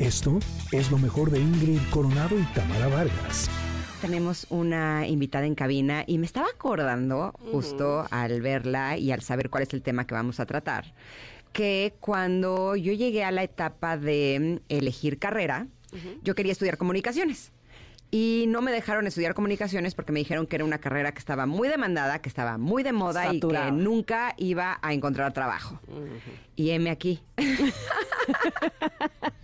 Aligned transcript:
Esto 0.00 0.38
es 0.72 0.90
lo 0.90 0.96
mejor 0.96 1.30
de 1.30 1.40
Ingrid 1.40 1.78
Coronado 1.90 2.38
y 2.38 2.42
Tamara 2.54 2.88
Vargas. 2.88 3.50
Tenemos 4.00 4.46
una 4.48 5.06
invitada 5.06 5.44
en 5.44 5.54
cabina 5.54 6.04
y 6.06 6.16
me 6.16 6.24
estaba 6.24 6.46
acordando 6.46 7.34
justo 7.52 8.06
al 8.10 8.40
verla 8.40 8.96
y 8.96 9.12
al 9.12 9.20
saber 9.20 9.50
cuál 9.50 9.64
es 9.64 9.74
el 9.74 9.82
tema 9.82 10.06
que 10.06 10.14
vamos 10.14 10.40
a 10.40 10.46
tratar, 10.46 10.94
que 11.52 11.92
cuando 12.00 12.76
yo 12.76 12.94
llegué 12.94 13.24
a 13.24 13.30
la 13.30 13.42
etapa 13.42 13.98
de 13.98 14.62
elegir 14.70 15.18
carrera, 15.18 15.66
yo 16.22 16.34
quería 16.34 16.52
estudiar 16.52 16.78
comunicaciones. 16.78 17.52
Y 18.10 18.46
no 18.48 18.62
me 18.62 18.72
dejaron 18.72 19.06
estudiar 19.06 19.34
comunicaciones 19.34 19.94
porque 19.94 20.12
me 20.12 20.20
dijeron 20.20 20.46
que 20.46 20.56
era 20.56 20.64
una 20.64 20.78
carrera 20.78 21.12
que 21.12 21.18
estaba 21.18 21.44
muy 21.44 21.68
demandada, 21.68 22.22
que 22.22 22.30
estaba 22.30 22.56
muy 22.56 22.82
de 22.82 22.92
moda 22.92 23.34
y 23.34 23.38
que 23.38 23.70
nunca 23.70 24.34
iba 24.38 24.78
a 24.80 24.94
encontrar 24.94 25.34
trabajo. 25.34 25.78
Y 26.56 26.70
heme 26.70 26.88
aquí. 26.88 27.20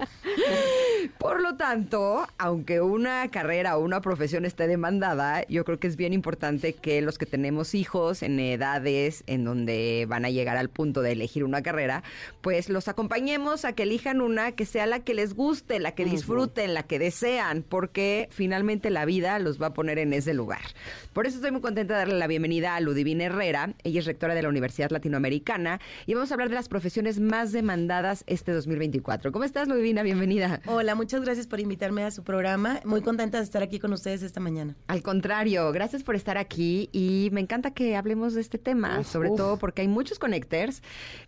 Por 1.19 1.41
lo 1.41 1.57
tanto, 1.57 2.27
aunque 2.39 2.81
una 2.81 3.29
carrera 3.29 3.77
o 3.77 3.81
una 3.81 4.01
profesión 4.01 4.45
esté 4.45 4.67
demandada, 4.67 5.47
yo 5.49 5.65
creo 5.65 5.79
que 5.79 5.87
es 5.87 5.97
bien 5.97 6.13
importante 6.13 6.73
que 6.75 7.01
los 7.01 7.19
que 7.19 7.27
tenemos 7.27 7.75
hijos 7.75 8.23
en 8.23 8.39
edades 8.39 9.25
en 9.27 9.45
donde 9.45 10.07
van 10.09 10.25
a 10.25 10.31
llegar 10.31 10.57
al 10.57 10.69
punto 10.69 11.03
de 11.03 11.13
elegir 11.13 11.45
una 11.45 11.63
carrera, 11.63 12.03
pues 12.43 12.69
los 12.69 12.89
acompañemos 12.89 13.65
a 13.65 13.73
que 13.73 13.85
elijan 13.85 14.21
una 14.21 14.53
que 14.53 14.67
sea 14.67 14.87
la 14.87 15.01
que 15.01 15.15
les 15.15 15.35
guste, 15.35 15.81
la 15.81 15.95
que 15.95 16.05
disfruten, 16.05 16.75
la 16.75 16.83
que 16.83 16.99
desean, 16.99 17.63
porque 17.63 18.29
finalmente 18.31 18.91
la 18.91 19.05
vida 19.05 19.39
los 19.39 19.61
va 19.61 19.69
a 19.69 19.75
poner 19.75 19.99
en 19.99 20.13
ese 20.13 20.35
lugar. 20.35 20.61
Por 21.13 21.27
eso 21.27 21.37
estoy 21.37 21.51
muy 21.51 21.61
contenta 21.61 21.95
de 21.95 22.01
darle 22.01 22.19
la 22.19 22.27
bienvenida 22.27 22.77
a 22.77 22.81
Ludivina 22.81 23.25
Herrera. 23.25 23.75
Ella 23.85 24.01
es 24.01 24.07
rectora 24.07 24.35
de 24.35 24.43
la 24.43 24.49
Universidad 24.49 24.91
Latinoamericana 24.91 25.81
y 26.05 26.15
vamos 26.15 26.31
a 26.31 26.35
hablar 26.35 26.51
de 26.51 26.57
las 26.57 26.69
profesiones 26.69 27.21
más 27.21 27.53
demandadas 27.53 28.25
este 28.27 28.53
2024. 28.53 29.33
¿Cómo 29.33 29.45
estás, 29.45 29.69
Ludivina? 29.69 30.03
Bienvenida. 30.03 30.26
Hola, 30.67 30.97
muchas 30.97 31.21
gracias 31.21 31.47
por 31.47 31.61
invitarme 31.61 32.03
a 32.03 32.11
su 32.11 32.25
programa. 32.25 32.81
Muy 32.85 33.01
contenta 33.01 33.39
de 33.39 33.45
estar 33.45 33.63
aquí 33.63 33.79
con 33.79 33.93
ustedes 33.93 34.23
esta 34.23 34.41
mañana. 34.41 34.75
Al 34.89 35.03
contrario, 35.03 35.71
gracias 35.71 36.03
por 36.03 36.17
estar 36.17 36.37
aquí 36.37 36.89
y 36.91 37.29
me 37.33 37.41
encanta 37.41 37.71
que 37.71 37.95
hablemos 37.95 38.35
de 38.35 38.41
este 38.41 38.59
tema, 38.59 39.05
sobre 39.05 39.31
todo 39.31 39.57
porque 39.57 39.83
hay 39.83 39.89
muchos 39.89 40.19
connectors 40.19 40.83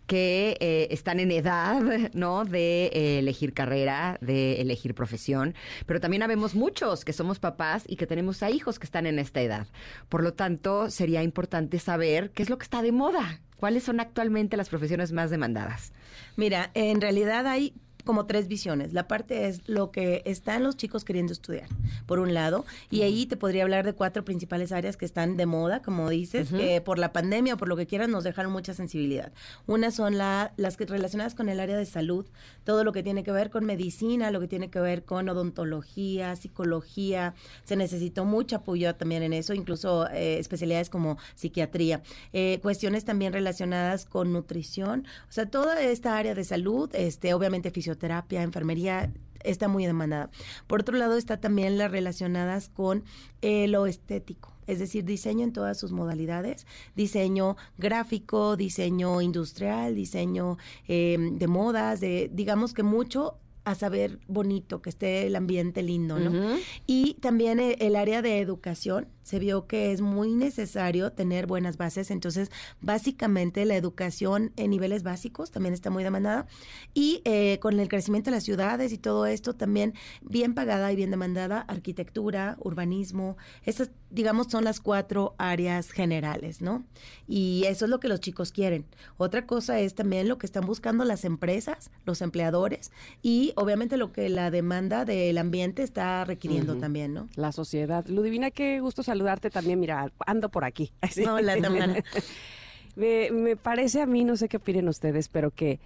que 0.05 0.57
eh, 0.59 0.87
están 0.91 1.21
en 1.21 1.31
edad, 1.31 1.81
¿no? 2.13 2.43
De 2.43 2.87
eh, 2.87 3.19
elegir 3.19 3.53
carrera, 3.53 4.17
de 4.19 4.59
elegir 4.59 4.93
profesión, 4.93 5.55
pero 5.85 6.01
también 6.01 6.21
habemos 6.21 6.53
muchos 6.53 7.05
que 7.05 7.13
somos 7.13 7.39
papás 7.39 7.85
y 7.87 7.95
que 7.95 8.05
tenemos 8.05 8.43
a 8.43 8.49
hijos 8.49 8.79
que 8.79 8.85
están 8.85 9.05
en 9.05 9.17
esta 9.17 9.39
edad. 9.39 9.67
Por 10.09 10.23
lo 10.23 10.33
tanto, 10.33 10.89
sería 10.89 11.23
importante 11.23 11.79
saber 11.79 12.31
qué 12.31 12.43
es 12.43 12.49
lo 12.49 12.57
que 12.57 12.63
está 12.63 12.81
de 12.81 12.91
moda, 12.91 13.39
¿Cuáles 13.59 13.83
son 13.83 13.99
actualmente 13.99 14.55
las 14.55 14.69
profesiones 14.69 15.11
más 15.11 15.31
demandadas? 15.31 15.91
Mira, 16.37 16.71
en 16.75 17.01
realidad 17.01 17.45
hay 17.45 17.73
como 18.09 18.25
tres 18.25 18.47
visiones. 18.47 18.91
La 18.91 19.07
parte 19.07 19.47
es 19.47 19.61
lo 19.69 19.91
que 19.91 20.23
están 20.25 20.63
los 20.63 20.75
chicos 20.75 21.05
queriendo 21.05 21.31
estudiar, 21.31 21.67
por 22.07 22.17
un 22.17 22.33
lado, 22.33 22.65
y 22.89 23.03
ahí 23.03 23.27
te 23.27 23.37
podría 23.37 23.61
hablar 23.61 23.85
de 23.85 23.93
cuatro 23.93 24.25
principales 24.25 24.71
áreas 24.71 24.97
que 24.97 25.05
están 25.05 25.37
de 25.37 25.45
moda, 25.45 25.83
como 25.83 26.09
dices, 26.09 26.49
que 26.49 26.81
por 26.81 26.97
la 26.97 27.13
pandemia 27.13 27.53
o 27.53 27.57
por 27.57 27.67
lo 27.67 27.77
que 27.77 27.85
quieran 27.85 28.09
nos 28.09 28.23
dejaron 28.23 28.51
mucha 28.51 28.73
sensibilidad. 28.73 29.31
Una 29.67 29.91
son 29.91 30.17
la, 30.17 30.53
las 30.57 30.75
que 30.75 30.87
relacionadas 30.87 31.35
con 31.35 31.49
el 31.49 31.59
área 31.59 31.77
de 31.77 31.85
salud, 31.85 32.25
todo 32.63 32.83
lo 32.83 32.93
que 32.93 33.03
tiene 33.03 33.23
que 33.23 33.31
ver 33.31 33.51
con 33.51 33.63
medicina, 33.63 34.31
lo 34.31 34.39
que 34.39 34.47
tiene 34.47 34.71
que 34.71 34.79
ver 34.79 35.03
con 35.03 35.29
odontología, 35.29 36.35
psicología, 36.35 37.35
se 37.63 37.75
necesitó 37.75 38.25
mucho 38.25 38.55
apoyo 38.55 38.95
también 38.95 39.21
en 39.21 39.33
eso, 39.33 39.53
incluso 39.53 40.09
eh, 40.09 40.39
especialidades 40.39 40.89
como 40.89 41.19
psiquiatría, 41.35 42.01
eh, 42.33 42.57
cuestiones 42.63 43.05
también 43.05 43.33
relacionadas 43.33 44.05
con 44.05 44.33
nutrición, 44.33 45.05
o 45.29 45.31
sea, 45.31 45.45
toda 45.45 45.79
esta 45.79 46.17
área 46.17 46.33
de 46.33 46.43
salud, 46.43 46.89
este, 46.95 47.35
obviamente 47.35 47.69
fisioterapia, 47.69 47.98
terapia, 47.99 48.41
enfermería, 48.41 49.11
está 49.43 49.67
muy 49.67 49.85
demandada. 49.85 50.29
Por 50.67 50.81
otro 50.81 50.97
lado, 50.97 51.17
está 51.17 51.39
también 51.39 51.77
las 51.77 51.91
relacionadas 51.91 52.69
con 52.69 53.03
eh, 53.41 53.67
lo 53.67 53.85
estético, 53.85 54.53
es 54.67 54.79
decir, 54.79 55.05
diseño 55.05 55.43
en 55.43 55.53
todas 55.53 55.79
sus 55.79 55.91
modalidades, 55.91 56.65
diseño 56.95 57.57
gráfico, 57.77 58.55
diseño 58.55 59.21
industrial, 59.21 59.95
diseño 59.95 60.57
em, 60.87 61.37
de 61.37 61.47
modas, 61.47 61.99
de 61.99 62.29
digamos 62.33 62.73
que 62.73 62.83
mucho 62.83 63.37
a 63.65 63.75
saber 63.75 64.19
bonito, 64.27 64.81
que 64.81 64.89
esté 64.89 65.27
el 65.27 65.35
ambiente 65.35 65.83
lindo, 65.83 66.17
¿no? 66.17 66.57
Y 66.87 67.15
también 67.15 67.59
eh, 67.59 67.75
el 67.79 67.95
área 67.95 68.21
de 68.21 68.39
educación, 68.39 69.07
se 69.29 69.37
vio 69.37 69.67
que 69.67 69.91
es 69.91 70.01
muy 70.01 70.33
necesario 70.33 71.11
tener 71.11 71.45
buenas 71.45 71.77
bases. 71.77 72.09
Entonces, 72.09 72.49
básicamente 72.81 73.63
la 73.65 73.75
educación 73.75 74.51
en 74.55 74.71
niveles 74.71 75.03
básicos 75.03 75.51
también 75.51 75.75
está 75.75 75.91
muy 75.91 76.03
demandada. 76.03 76.47
Y 76.95 77.21
eh, 77.25 77.59
con 77.59 77.79
el 77.79 77.89
crecimiento 77.89 78.31
de 78.31 78.37
las 78.37 78.43
ciudades 78.43 78.91
y 78.91 78.97
todo 78.97 79.27
esto, 79.27 79.53
también 79.53 79.93
bien 80.21 80.55
pagada 80.55 80.91
y 80.91 80.95
bien 80.95 81.11
demandada, 81.11 81.61
arquitectura, 81.61 82.57
urbanismo, 82.59 83.37
esas, 83.65 83.91
digamos, 84.09 84.47
son 84.47 84.63
las 84.63 84.79
cuatro 84.79 85.35
áreas 85.37 85.91
generales, 85.91 86.63
¿no? 86.63 86.83
Y 87.27 87.65
eso 87.67 87.85
es 87.85 87.91
lo 87.91 87.99
que 87.99 88.07
los 88.07 88.21
chicos 88.21 88.51
quieren. 88.51 88.87
Otra 89.17 89.45
cosa 89.45 89.79
es 89.79 89.93
también 89.93 90.27
lo 90.27 90.39
que 90.39 90.47
están 90.47 90.65
buscando 90.65 91.05
las 91.05 91.23
empresas, 91.23 91.91
los 92.03 92.23
empleadores 92.23 92.91
y 93.21 93.53
obviamente 93.57 93.95
lo 93.95 94.11
que 94.11 94.27
la 94.29 94.49
demanda 94.49 95.05
del 95.05 95.37
ambiente 95.37 95.83
está 95.83 96.25
requiriendo 96.25 96.77
también, 96.77 97.13
¿no? 97.13 97.29
La 97.35 97.51
sociedad. 97.51 98.07
Ludivina, 98.07 98.49
qué 98.49 98.79
gusto 98.79 99.03
saludar 99.03 99.18
saludarte 99.19 99.49
también. 99.49 99.79
Mira, 99.79 100.11
ando 100.25 100.49
por 100.49 100.63
aquí. 100.63 100.91
Hola, 101.29 101.57
me, 102.95 103.31
me 103.31 103.55
parece 103.55 104.01
a 104.01 104.05
mí, 104.05 104.23
no 104.23 104.37
sé 104.37 104.47
qué 104.47 104.57
opinen 104.57 104.87
ustedes, 104.87 105.27
pero 105.27 105.51
que 105.51 105.79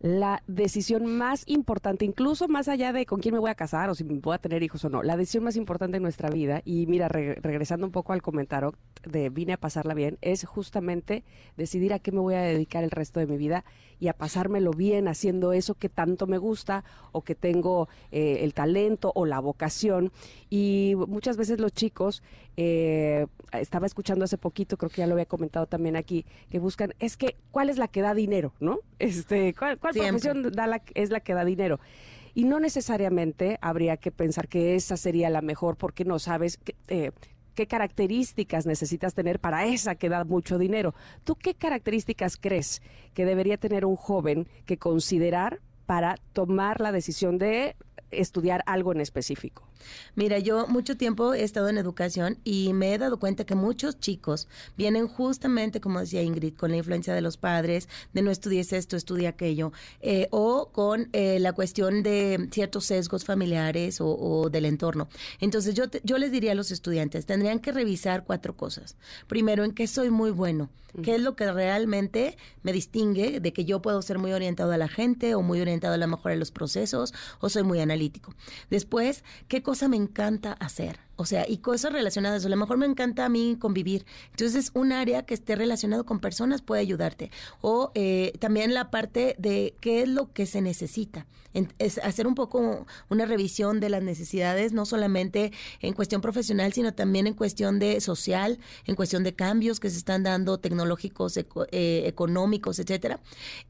la 0.00 0.42
decisión 0.46 1.06
más 1.06 1.44
importante, 1.46 2.04
incluso 2.04 2.48
más 2.48 2.68
allá 2.68 2.92
de 2.92 3.06
con 3.06 3.20
quién 3.20 3.34
me 3.34 3.40
voy 3.40 3.50
a 3.50 3.54
casar 3.54 3.90
o 3.90 3.94
si 3.94 4.04
voy 4.04 4.34
a 4.34 4.38
tener 4.38 4.62
hijos 4.62 4.84
o 4.84 4.88
no, 4.88 5.02
la 5.02 5.16
decisión 5.16 5.44
más 5.44 5.56
importante 5.56 5.96
en 5.96 6.02
nuestra 6.02 6.30
vida, 6.30 6.62
y 6.64 6.86
mira, 6.86 7.08
regresando 7.08 7.86
un 7.86 7.92
poco 7.92 8.12
al 8.12 8.22
comentario 8.22 8.74
de 9.04 9.30
vine 9.30 9.54
a 9.54 9.56
pasarla 9.56 9.94
bien, 9.94 10.18
es 10.20 10.44
justamente 10.44 11.24
decidir 11.56 11.92
a 11.92 11.98
qué 11.98 12.12
me 12.12 12.20
voy 12.20 12.34
a 12.34 12.40
dedicar 12.40 12.84
el 12.84 12.90
resto 12.90 13.20
de 13.20 13.26
mi 13.26 13.36
vida 13.36 13.64
y 14.02 14.08
a 14.08 14.14
pasármelo 14.14 14.72
bien 14.72 15.06
haciendo 15.06 15.52
eso 15.52 15.74
que 15.74 15.88
tanto 15.88 16.26
me 16.26 16.36
gusta 16.36 16.82
o 17.12 17.22
que 17.22 17.36
tengo 17.36 17.88
eh, 18.10 18.38
el 18.40 18.52
talento 18.52 19.12
o 19.14 19.26
la 19.26 19.38
vocación. 19.38 20.10
Y 20.50 20.94
muchas 21.06 21.36
veces 21.36 21.60
los 21.60 21.72
chicos, 21.72 22.20
eh, 22.56 23.26
estaba 23.52 23.86
escuchando 23.86 24.24
hace 24.24 24.38
poquito, 24.38 24.76
creo 24.76 24.90
que 24.90 25.02
ya 25.02 25.06
lo 25.06 25.14
había 25.14 25.26
comentado 25.26 25.66
también 25.66 25.94
aquí, 25.94 26.26
que 26.50 26.58
buscan, 26.58 26.94
es 26.98 27.16
que, 27.16 27.36
¿cuál 27.50 27.70
es 27.70 27.78
la 27.78 27.86
que 27.86 28.02
da 28.02 28.12
dinero? 28.12 28.52
¿No? 28.60 28.80
Este, 28.98 29.54
¿Cuál, 29.54 29.78
profesión 29.82 30.50
da 30.52 30.66
la, 30.66 30.82
es 30.94 31.10
la 31.10 31.20
que 31.20 31.34
da 31.34 31.44
dinero? 31.44 31.80
Y 32.34 32.44
no 32.44 32.60
necesariamente 32.60 33.58
habría 33.60 33.98
que 33.98 34.10
pensar 34.10 34.48
que 34.48 34.74
esa 34.74 34.96
sería 34.96 35.28
la 35.28 35.42
mejor 35.42 35.76
porque 35.76 36.04
no 36.04 36.18
sabes 36.18 36.56
que, 36.56 36.74
eh, 36.88 37.10
qué 37.54 37.66
características 37.66 38.66
necesitas 38.66 39.14
tener 39.14 39.38
para 39.38 39.66
esa 39.66 39.94
que 39.94 40.08
da 40.08 40.24
mucho 40.24 40.58
dinero. 40.58 40.94
¿Tú 41.24 41.36
qué 41.36 41.54
características 41.54 42.36
crees 42.36 42.80
que 43.14 43.26
debería 43.26 43.58
tener 43.58 43.84
un 43.84 43.96
joven 43.96 44.48
que 44.64 44.78
considerar 44.78 45.60
para 45.86 46.16
tomar 46.32 46.80
la 46.80 46.92
decisión 46.92 47.38
de 47.38 47.76
estudiar 48.12 48.62
algo 48.66 48.92
en 48.92 49.00
específico? 49.00 49.68
Mira, 50.14 50.38
yo 50.38 50.66
mucho 50.66 50.96
tiempo 50.96 51.34
he 51.34 51.42
estado 51.42 51.68
en 51.68 51.78
educación 51.78 52.38
y 52.44 52.72
me 52.72 52.94
he 52.94 52.98
dado 52.98 53.18
cuenta 53.18 53.44
que 53.44 53.54
muchos 53.54 53.98
chicos 53.98 54.48
vienen 54.76 55.08
justamente, 55.08 55.80
como 55.80 56.00
decía 56.00 56.22
Ingrid, 56.22 56.54
con 56.54 56.70
la 56.70 56.76
influencia 56.76 57.14
de 57.14 57.20
los 57.20 57.36
padres, 57.36 57.88
de 58.12 58.22
no 58.22 58.30
estudies 58.30 58.72
esto, 58.72 58.96
estudia 58.96 59.30
aquello, 59.30 59.72
eh, 60.00 60.28
o 60.30 60.70
con 60.72 61.08
eh, 61.12 61.38
la 61.40 61.52
cuestión 61.52 62.02
de 62.02 62.48
ciertos 62.52 62.86
sesgos 62.86 63.24
familiares 63.24 63.98
o, 64.00 64.48
del 64.50 64.64
entorno. 64.64 65.08
Entonces 65.40 65.74
yo, 65.74 65.84
yo 66.02 66.18
les 66.18 66.30
diría 66.30 66.52
a 66.52 66.54
los 66.54 66.70
estudiantes, 66.70 67.26
tendrían 67.26 67.58
que 67.58 67.72
revisar 67.72 68.24
cuatro 68.24 68.56
cosas. 68.56 68.96
Primero, 69.26 69.64
en 69.64 69.72
qué 69.72 69.86
soy 69.86 70.10
muy 70.10 70.30
bueno, 70.30 70.70
qué 71.02 71.14
es 71.14 71.20
lo 71.20 71.36
que 71.36 71.50
realmente 71.50 72.36
me 72.62 72.72
distingue 72.72 73.40
de 73.40 73.52
que 73.52 73.64
yo 73.64 73.80
puedo 73.80 74.02
ser 74.02 74.18
muy 74.18 74.32
orientado 74.32 74.72
a 74.72 74.76
la 74.76 74.88
gente 74.88 75.34
o 75.34 75.42
muy 75.42 75.60
orientado 75.60 75.94
a 75.94 75.96
la 75.96 76.06
mejora 76.06 76.34
de 76.34 76.38
los 76.38 76.50
procesos 76.50 77.14
o 77.40 77.48
soy 77.48 77.62
muy 77.62 77.80
analítico. 77.80 78.01
Después, 78.70 79.24
qué 79.48 79.62
cosa 79.62 79.88
me 79.88 79.96
encanta 79.96 80.52
hacer. 80.52 80.98
O 81.22 81.24
sea, 81.24 81.48
y 81.48 81.58
cosas 81.58 81.92
relacionadas. 81.92 82.44
A 82.44 82.48
lo 82.48 82.56
mejor 82.56 82.78
me 82.78 82.86
encanta 82.86 83.24
a 83.24 83.28
mí 83.28 83.56
convivir. 83.56 84.04
Entonces, 84.30 84.72
un 84.74 84.90
área 84.90 85.22
que 85.22 85.34
esté 85.34 85.54
relacionado 85.54 86.04
con 86.04 86.18
personas 86.18 86.62
puede 86.62 86.80
ayudarte. 86.80 87.30
O 87.60 87.92
eh, 87.94 88.32
también 88.40 88.74
la 88.74 88.90
parte 88.90 89.36
de 89.38 89.76
qué 89.80 90.02
es 90.02 90.08
lo 90.08 90.32
que 90.32 90.46
se 90.46 90.60
necesita. 90.60 91.28
es 91.78 91.98
hacer 91.98 92.26
un 92.26 92.34
poco 92.34 92.86
una 93.08 93.24
revisión 93.24 93.78
de 93.78 93.88
las 93.88 94.02
necesidades, 94.02 94.72
no 94.72 94.84
solamente 94.84 95.52
en 95.80 95.92
cuestión 95.92 96.22
profesional, 96.22 96.72
sino 96.72 96.92
también 96.92 97.28
en 97.28 97.34
cuestión 97.34 97.78
de 97.78 98.00
social, 98.00 98.58
en 98.86 98.96
cuestión 98.96 99.22
de 99.22 99.34
cambios 99.34 99.78
que 99.78 99.90
se 99.90 99.98
están 99.98 100.24
dando 100.24 100.58
tecnológicos, 100.58 101.36
eh, 101.36 102.02
económicos, 102.06 102.80
etcétera. 102.80 103.20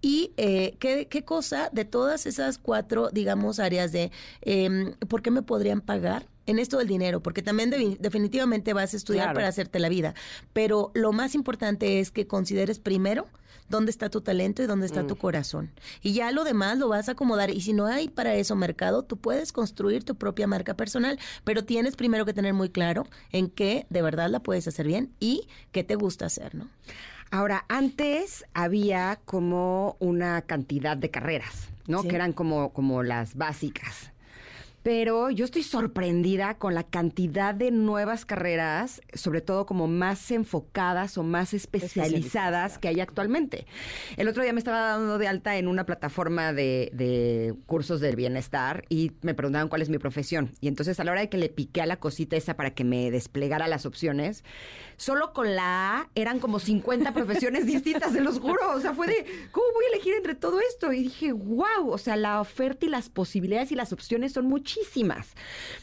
Y 0.01 0.33
eh, 0.39 0.77
¿qué, 0.79 1.07
qué 1.07 1.23
cosa 1.23 1.69
de 1.71 1.85
todas 1.85 2.25
esas 2.25 2.57
cuatro, 2.57 3.11
digamos, 3.13 3.59
áreas 3.59 3.93
de 3.93 4.11
em, 4.41 4.95
por 5.09 5.21
qué 5.21 5.31
me 5.31 5.43
podrían 5.43 5.83
pagar 5.83 6.33
en 6.47 6.59
esto 6.59 6.79
del 6.79 6.89
dinero, 6.89 7.23
porque 7.23 7.43
también 7.43 7.71
de- 7.71 7.97
definitivamente 8.01 8.73
vas 8.73 8.95
a 8.95 8.97
estudiar 8.97 9.27
Claro. 9.27 9.37
para 9.37 9.49
hacerte 9.49 9.79
la 9.79 9.89
vida, 9.89 10.15
pero 10.53 10.91
lo 10.95 11.13
más 11.13 11.35
importante 11.35 12.01
es 12.01 12.11
que 12.11 12.27
consideres 12.27 12.79
primero 12.79 13.27
dónde 13.69 13.91
está 13.91 14.11
tu 14.11 14.21
talento 14.21 14.63
y 14.63 14.67
dónde 14.67 14.85
está 14.87 15.07
tu 15.07 15.17
corazón. 15.17 15.71
Y 16.03 16.13
ya 16.13 16.31
lo 16.31 16.45
demás 16.45 16.77
lo 16.79 16.89
vas 16.89 17.09
a 17.09 17.13
acomodar. 17.13 17.49
Y 17.51 17.63
si 17.63 17.73
no 17.73 17.87
hay 17.87 18.09
para 18.09 18.35
eso 18.35 18.55
mercado, 18.55 19.03
tú 19.03 19.17
puedes 19.17 19.51
construir 19.51 20.05
tu 20.05 20.15
propia 20.15 20.47
marca 20.47 20.75
personal, 20.75 21.19
pero 21.45 21.65
tienes 21.65 21.97
primero 21.97 22.27
que 22.27 22.35
tener 22.35 22.53
muy 22.53 22.69
claro 22.69 23.07
en 23.31 23.49
qué 23.49 23.87
de 23.89 24.03
verdad 24.03 24.29
la 24.29 24.41
puedes 24.41 24.69
hacer 24.69 24.87
bien 24.87 25.13
y 25.21 25.49
qué 25.71 25.85
te 25.85 25.95
gusta 25.95 26.27
hacer, 26.27 26.55
¿no? 26.55 26.69
Ahora, 27.31 27.65
antes 27.69 28.45
había 28.53 29.19
como 29.25 29.97
una 30.01 30.43
cantidad 30.43 30.97
de 30.99 31.11
carreras, 31.11 31.69
¿no? 31.87 32.03
Sí. 32.03 32.09
Que 32.09 32.17
eran 32.17 32.35
como, 32.35 32.75
como 32.75 33.03
las 33.03 33.37
básicas. 33.37 34.12
Pero 34.83 35.31
yo 35.31 35.45
estoy 35.45 35.63
sorprendida 35.63 36.59
con 36.59 36.75
la 36.75 36.83
cantidad 36.83 37.55
de 37.55 37.71
nuevas 37.71 38.25
carreras, 38.25 39.01
sobre 39.15 39.41
todo 39.41 39.67
como 39.67 39.87
más 39.87 40.31
enfocadas 40.31 41.17
o 41.19 41.23
más 41.23 41.55
especializadas 41.55 42.79
que 42.79 42.89
hay 42.89 43.01
actualmente. 43.01 43.67
El 44.17 44.29
otro 44.29 44.43
día 44.43 44.53
me 44.53 44.59
estaba 44.59 44.81
dando 44.81 45.19
de 45.19 45.29
alta 45.29 45.57
en 45.57 45.69
una 45.69 45.87
plataforma 45.87 46.53
de, 46.53 46.91
de 46.93 47.55
cursos 47.67 48.01
del 48.01 48.17
bienestar 48.17 48.85
y 48.89 49.13
me 49.23 49.35
preguntaban 49.35 49.69
cuál 49.69 49.83
es 49.83 49.89
mi 49.89 49.99
profesión. 49.99 50.53
Y 50.61 50.69
entonces 50.69 50.99
a 50.99 51.05
la 51.05 51.13
hora 51.13 51.21
de 51.21 51.29
que 51.29 51.39
le 51.39 51.49
piqué 51.49 51.83
a 51.83 51.87
la 51.87 51.99
cosita 51.99 52.37
esa 52.37 52.55
para 52.55 52.75
que 52.75 52.85
me 52.85 53.11
desplegara 53.11 53.69
las 53.69 53.87
opciones, 53.87 54.45
solo 54.97 55.33
con 55.33 55.55
la 55.55 55.99
A 55.99 56.11
eran 56.15 56.41
como 56.41 56.59
50 56.59 57.13
profesiones 57.15 57.67
distintas, 57.67 58.13
se 58.13 58.21
los 58.21 58.39
juro. 58.39 58.73
O 58.75 58.81
sea, 58.81 58.95
fue 58.95 59.07
de, 59.07 59.49
¿cómo 59.51 59.67
voy 59.75 59.85
a 59.85 59.95
elegir 59.95 60.15
entre 60.15 60.35
todo 60.35 60.61
esto? 60.61 60.93
Y 60.93 61.05
dije, 61.05 61.33
wow, 61.33 61.89
o 61.89 61.99
sea, 61.99 62.17
la 62.17 62.41
oferta 62.41 62.87
y 62.87 62.89
las 62.89 63.09
posibilidades 63.09 63.73
y 63.73 63.75
las 63.75 63.93
opciones 63.93 64.33
son 64.33 64.47
muchísimas, 64.47 64.72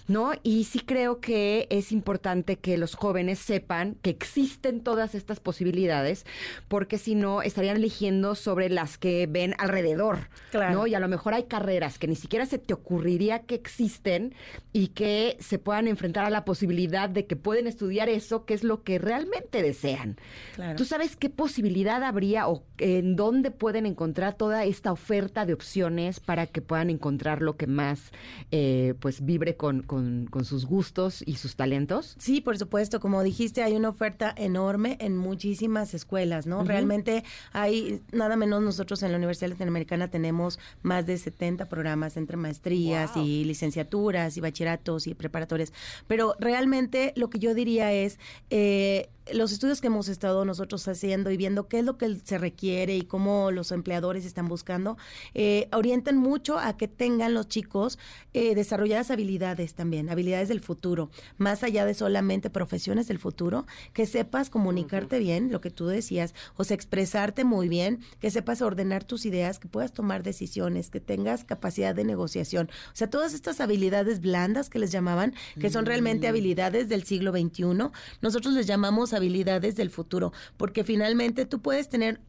¿no? 0.07 0.31
Y 0.43 0.63
sí 0.65 0.79
creo 0.79 1.19
que 1.19 1.67
es 1.69 1.91
importante 1.91 2.57
que 2.57 2.77
los 2.77 2.95
jóvenes 2.95 3.39
sepan 3.39 3.95
que 4.01 4.09
existen 4.09 4.81
todas 4.81 5.15
estas 5.15 5.39
posibilidades, 5.39 6.25
porque 6.67 6.97
si 6.97 7.15
no, 7.15 7.41
estarían 7.41 7.77
eligiendo 7.77 8.35
sobre 8.35 8.69
las 8.69 8.97
que 8.97 9.27
ven 9.27 9.55
alrededor, 9.57 10.29
Claro. 10.51 10.73
¿no? 10.73 10.87
Y 10.87 10.95
a 10.95 10.99
lo 10.99 11.07
mejor 11.07 11.33
hay 11.33 11.43
carreras 11.43 11.99
que 11.99 12.07
ni 12.07 12.15
siquiera 12.15 12.45
se 12.45 12.57
te 12.57 12.73
ocurriría 12.73 13.39
que 13.39 13.55
existen 13.55 14.33
y 14.73 14.87
que 14.89 15.37
se 15.39 15.59
puedan 15.59 15.87
enfrentar 15.87 16.25
a 16.25 16.29
la 16.29 16.45
posibilidad 16.45 17.09
de 17.09 17.25
que 17.25 17.35
pueden 17.35 17.67
estudiar 17.67 18.09
eso, 18.09 18.45
que 18.45 18.53
es 18.53 18.63
lo 18.63 18.83
que 18.83 18.97
realmente 18.99 19.61
desean. 19.61 20.17
Claro. 20.55 20.75
¿Tú 20.75 20.85
sabes 20.85 21.15
qué 21.15 21.29
posibilidad 21.29 22.03
habría 22.03 22.47
o 22.47 22.63
en 22.77 23.15
dónde 23.15 23.51
pueden 23.51 23.85
encontrar 23.85 24.35
toda 24.35 24.63
esta 24.65 24.91
oferta 24.91 25.45
de 25.45 25.53
opciones 25.53 26.19
para 26.19 26.47
que 26.47 26.61
puedan 26.61 26.89
encontrar 26.89 27.41
lo 27.41 27.57
que 27.57 27.67
más 27.67 28.11
eh, 28.51 28.78
pues 28.99 29.25
vibre 29.25 29.55
con, 29.55 29.83
con- 29.83 30.27
con 30.29 30.45
sus 30.45 30.65
gustos 30.65 31.23
y 31.25 31.35
sus 31.35 31.55
talentos? 31.55 32.15
Sí, 32.19 32.41
por 32.41 32.57
supuesto. 32.57 32.99
Como 32.99 33.23
dijiste, 33.23 33.63
hay 33.63 33.73
una 33.75 33.89
oferta 33.89 34.33
enorme 34.37 34.97
en 34.99 35.17
muchísimas 35.17 35.93
escuelas, 35.93 36.45
¿no? 36.47 36.63
Realmente 36.63 37.23
hay, 37.53 38.01
nada 38.11 38.35
menos 38.35 38.61
nosotros 38.61 39.01
en 39.03 39.11
la 39.11 39.17
Universidad 39.17 39.49
Latinoamericana 39.51 40.09
tenemos 40.09 40.59
más 40.81 41.05
de 41.05 41.17
70 41.17 41.65
programas 41.67 42.17
entre 42.17 42.37
maestrías 42.37 43.15
y 43.17 43.43
licenciaturas 43.45 44.37
y 44.37 44.41
bachilleratos 44.41 45.07
y 45.07 45.13
preparatorias. 45.13 45.73
Pero 46.07 46.35
realmente 46.39 47.13
lo 47.15 47.29
que 47.29 47.39
yo 47.39 47.53
diría 47.53 47.91
es, 47.93 48.19
eh, 48.49 49.09
los 49.33 49.51
estudios 49.51 49.81
que 49.81 49.87
hemos 49.87 50.07
estado 50.07 50.45
nosotros 50.45 50.87
haciendo 50.87 51.31
y 51.31 51.37
viendo 51.37 51.67
qué 51.67 51.79
es 51.79 51.85
lo 51.85 51.97
que 51.97 52.15
se 52.23 52.37
requiere 52.37 52.95
y 52.95 53.03
cómo 53.03 53.51
los 53.51 53.71
empleadores 53.71 54.25
están 54.25 54.47
buscando, 54.47 54.97
eh, 55.33 55.67
orientan 55.71 56.17
mucho 56.17 56.57
a 56.57 56.77
que 56.77 56.87
tengan 56.87 57.33
los 57.33 57.47
chicos 57.47 57.99
eh, 58.33 58.55
desarrolladas 58.55 59.11
habilidades 59.11 59.73
también, 59.73 60.09
habilidades 60.09 60.49
del 60.49 60.61
futuro, 60.61 61.09
más 61.37 61.63
allá 61.63 61.85
de 61.85 61.93
solamente 61.93 62.49
profesiones 62.49 63.07
del 63.07 63.19
futuro, 63.19 63.65
que 63.93 64.05
sepas 64.05 64.49
comunicarte 64.49 65.19
bien, 65.19 65.51
lo 65.51 65.61
que 65.61 65.69
tú 65.69 65.87
decías, 65.87 66.33
o 66.55 66.63
sea, 66.63 66.75
expresarte 66.75 67.43
muy 67.43 67.69
bien, 67.69 67.99
que 68.19 68.31
sepas 68.31 68.61
ordenar 68.61 69.03
tus 69.03 69.25
ideas, 69.25 69.59
que 69.59 69.67
puedas 69.67 69.93
tomar 69.93 70.23
decisiones, 70.23 70.89
que 70.89 70.99
tengas 70.99 71.43
capacidad 71.43 71.95
de 71.95 72.03
negociación, 72.03 72.69
o 72.91 72.95
sea, 72.95 73.09
todas 73.09 73.33
estas 73.33 73.61
habilidades 73.61 74.21
blandas 74.21 74.69
que 74.69 74.79
les 74.79 74.91
llamaban, 74.91 75.33
que 75.59 75.69
son 75.69 75.85
realmente 75.85 76.27
habilidades 76.27 76.89
del 76.89 77.03
siglo 77.03 77.31
XXI, 77.31 77.89
nosotros 78.21 78.53
les 78.53 78.67
llamamos 78.67 79.13
habilidades 79.19 79.75
del 79.75 79.89
futuro, 79.89 80.33
porque 80.57 80.83
finalmente 80.83 81.45
tú 81.45 81.61
puedes 81.61 81.89
tener 81.89 82.19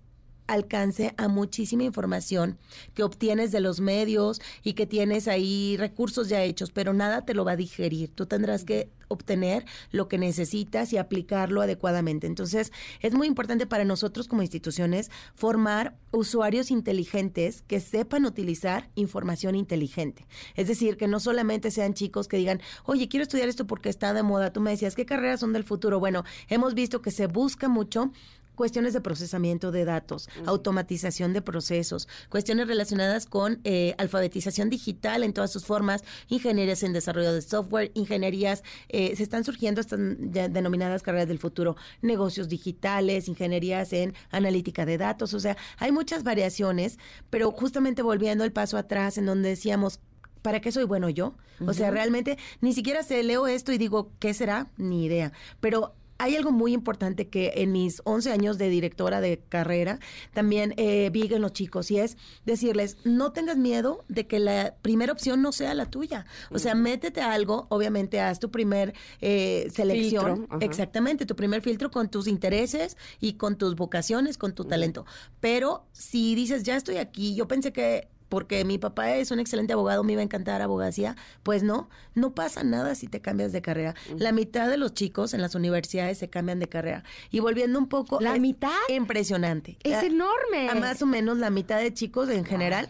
alcance 0.52 1.14
a 1.16 1.28
muchísima 1.28 1.84
información 1.84 2.58
que 2.94 3.02
obtienes 3.02 3.52
de 3.52 3.60
los 3.60 3.80
medios 3.80 4.40
y 4.62 4.74
que 4.74 4.86
tienes 4.86 5.28
ahí 5.28 5.76
recursos 5.78 6.28
ya 6.28 6.42
hechos, 6.42 6.70
pero 6.70 6.92
nada 6.92 7.24
te 7.24 7.34
lo 7.34 7.44
va 7.44 7.52
a 7.52 7.56
digerir. 7.56 8.10
Tú 8.14 8.26
tendrás 8.26 8.64
que 8.64 8.90
obtener 9.10 9.64
lo 9.90 10.08
que 10.08 10.18
necesitas 10.18 10.92
y 10.92 10.96
aplicarlo 10.96 11.62
adecuadamente. 11.62 12.26
Entonces, 12.28 12.72
es 13.00 13.12
muy 13.12 13.26
importante 13.26 13.66
para 13.66 13.84
nosotros 13.84 14.28
como 14.28 14.42
instituciones 14.42 15.10
formar 15.34 15.96
usuarios 16.12 16.70
inteligentes 16.70 17.62
que 17.62 17.80
sepan 17.80 18.24
utilizar 18.24 18.88
información 18.94 19.56
inteligente. 19.56 20.26
Es 20.54 20.68
decir, 20.68 20.96
que 20.96 21.08
no 21.08 21.18
solamente 21.18 21.70
sean 21.72 21.94
chicos 21.94 22.28
que 22.28 22.36
digan, 22.36 22.60
oye, 22.84 23.08
quiero 23.08 23.22
estudiar 23.22 23.48
esto 23.48 23.66
porque 23.66 23.88
está 23.88 24.14
de 24.14 24.22
moda. 24.22 24.52
Tú 24.52 24.60
me 24.60 24.70
decías, 24.70 24.94
¿qué 24.94 25.06
carreras 25.06 25.40
son 25.40 25.52
del 25.52 25.64
futuro? 25.64 25.98
Bueno, 25.98 26.24
hemos 26.48 26.74
visto 26.74 27.02
que 27.02 27.10
se 27.10 27.26
busca 27.26 27.68
mucho 27.68 28.12
cuestiones 28.60 28.92
de 28.92 29.00
procesamiento 29.00 29.72
de 29.72 29.86
datos, 29.86 30.28
automatización 30.44 31.32
de 31.32 31.40
procesos, 31.40 32.08
cuestiones 32.28 32.68
relacionadas 32.68 33.24
con 33.24 33.58
eh, 33.64 33.94
alfabetización 33.96 34.68
digital 34.68 35.22
en 35.22 35.32
todas 35.32 35.50
sus 35.50 35.64
formas, 35.64 36.04
ingenierías 36.28 36.82
en 36.82 36.92
desarrollo 36.92 37.32
de 37.32 37.40
software, 37.40 37.90
ingenierías, 37.94 38.62
eh, 38.90 39.16
se 39.16 39.22
están 39.22 39.44
surgiendo 39.44 39.80
estas 39.80 39.98
denominadas 39.98 41.02
carreras 41.02 41.26
del 41.26 41.38
futuro, 41.38 41.76
negocios 42.02 42.50
digitales, 42.50 43.28
ingenierías 43.28 43.94
en 43.94 44.12
analítica 44.30 44.84
de 44.84 44.98
datos, 44.98 45.32
o 45.32 45.40
sea, 45.40 45.56
hay 45.78 45.90
muchas 45.90 46.22
variaciones, 46.22 46.98
pero 47.30 47.52
justamente 47.52 48.02
volviendo 48.02 48.44
el 48.44 48.52
paso 48.52 48.76
atrás 48.76 49.16
en 49.16 49.24
donde 49.24 49.48
decíamos, 49.48 50.00
¿para 50.42 50.60
qué 50.60 50.70
soy 50.70 50.84
bueno 50.84 51.08
yo? 51.08 51.34
O 51.66 51.72
sea, 51.72 51.90
realmente 51.90 52.36
ni 52.60 52.74
siquiera 52.74 53.02
sé, 53.02 53.22
leo 53.22 53.46
esto 53.46 53.72
y 53.72 53.78
digo, 53.78 54.12
¿qué 54.18 54.34
será? 54.34 54.70
Ni 54.76 55.06
idea. 55.06 55.32
Pero 55.60 55.94
hay 56.20 56.36
algo 56.36 56.52
muy 56.52 56.74
importante 56.74 57.28
que 57.28 57.52
en 57.56 57.72
mis 57.72 58.02
11 58.04 58.30
años 58.30 58.58
de 58.58 58.68
directora 58.68 59.22
de 59.22 59.42
carrera 59.48 59.98
también 60.34 60.74
eh, 60.76 61.08
vi 61.10 61.32
en 61.32 61.40
los 61.40 61.54
chicos 61.54 61.90
y 61.90 61.98
es 61.98 62.18
decirles, 62.44 62.98
no 63.04 63.32
tengas 63.32 63.56
miedo 63.56 64.04
de 64.08 64.26
que 64.26 64.38
la 64.38 64.74
primera 64.82 65.12
opción 65.12 65.40
no 65.40 65.50
sea 65.50 65.72
la 65.72 65.86
tuya. 65.86 66.26
O 66.50 66.58
sea, 66.58 66.74
métete 66.74 67.22
a 67.22 67.32
algo, 67.32 67.66
obviamente 67.70 68.20
haz 68.20 68.38
tu 68.38 68.50
primer 68.50 68.92
eh, 69.22 69.70
selección. 69.72 70.40
Filtro. 70.40 70.60
Exactamente, 70.60 71.24
tu 71.24 71.36
primer 71.36 71.62
filtro 71.62 71.90
con 71.90 72.10
tus 72.10 72.26
intereses 72.26 72.98
y 73.18 73.34
con 73.34 73.56
tus 73.56 73.74
vocaciones, 73.74 74.36
con 74.36 74.54
tu 74.54 74.66
talento. 74.66 75.06
Pero 75.40 75.86
si 75.92 76.34
dices, 76.34 76.64
ya 76.64 76.76
estoy 76.76 76.98
aquí, 76.98 77.34
yo 77.34 77.48
pensé 77.48 77.72
que 77.72 78.08
porque 78.30 78.64
mi 78.64 78.78
papá 78.78 79.14
es 79.16 79.30
un 79.30 79.40
excelente 79.40 79.74
abogado, 79.74 80.02
me 80.02 80.12
iba 80.14 80.20
a 80.22 80.24
encantar 80.24 80.62
abogacía, 80.62 81.16
pues 81.42 81.62
no, 81.62 81.90
no 82.14 82.34
pasa 82.34 82.64
nada 82.64 82.94
si 82.94 83.06
te 83.08 83.20
cambias 83.20 83.52
de 83.52 83.60
carrera. 83.60 83.94
La 84.16 84.32
mitad 84.32 84.70
de 84.70 84.78
los 84.78 84.94
chicos 84.94 85.34
en 85.34 85.42
las 85.42 85.54
universidades 85.54 86.16
se 86.16 86.30
cambian 86.30 86.58
de 86.60 86.68
carrera. 86.68 87.04
Y 87.30 87.40
volviendo 87.40 87.78
un 87.78 87.88
poco... 87.88 88.18
¿La 88.20 88.36
mitad? 88.38 88.70
Impresionante. 88.88 89.76
Es 89.82 89.96
A- 89.96 90.06
enorme. 90.06 90.70
A 90.70 90.74
más 90.76 91.02
o 91.02 91.06
menos 91.06 91.36
la 91.36 91.50
mitad 91.50 91.78
de 91.80 91.92
chicos 91.92 92.30
en 92.30 92.44
general 92.46 92.88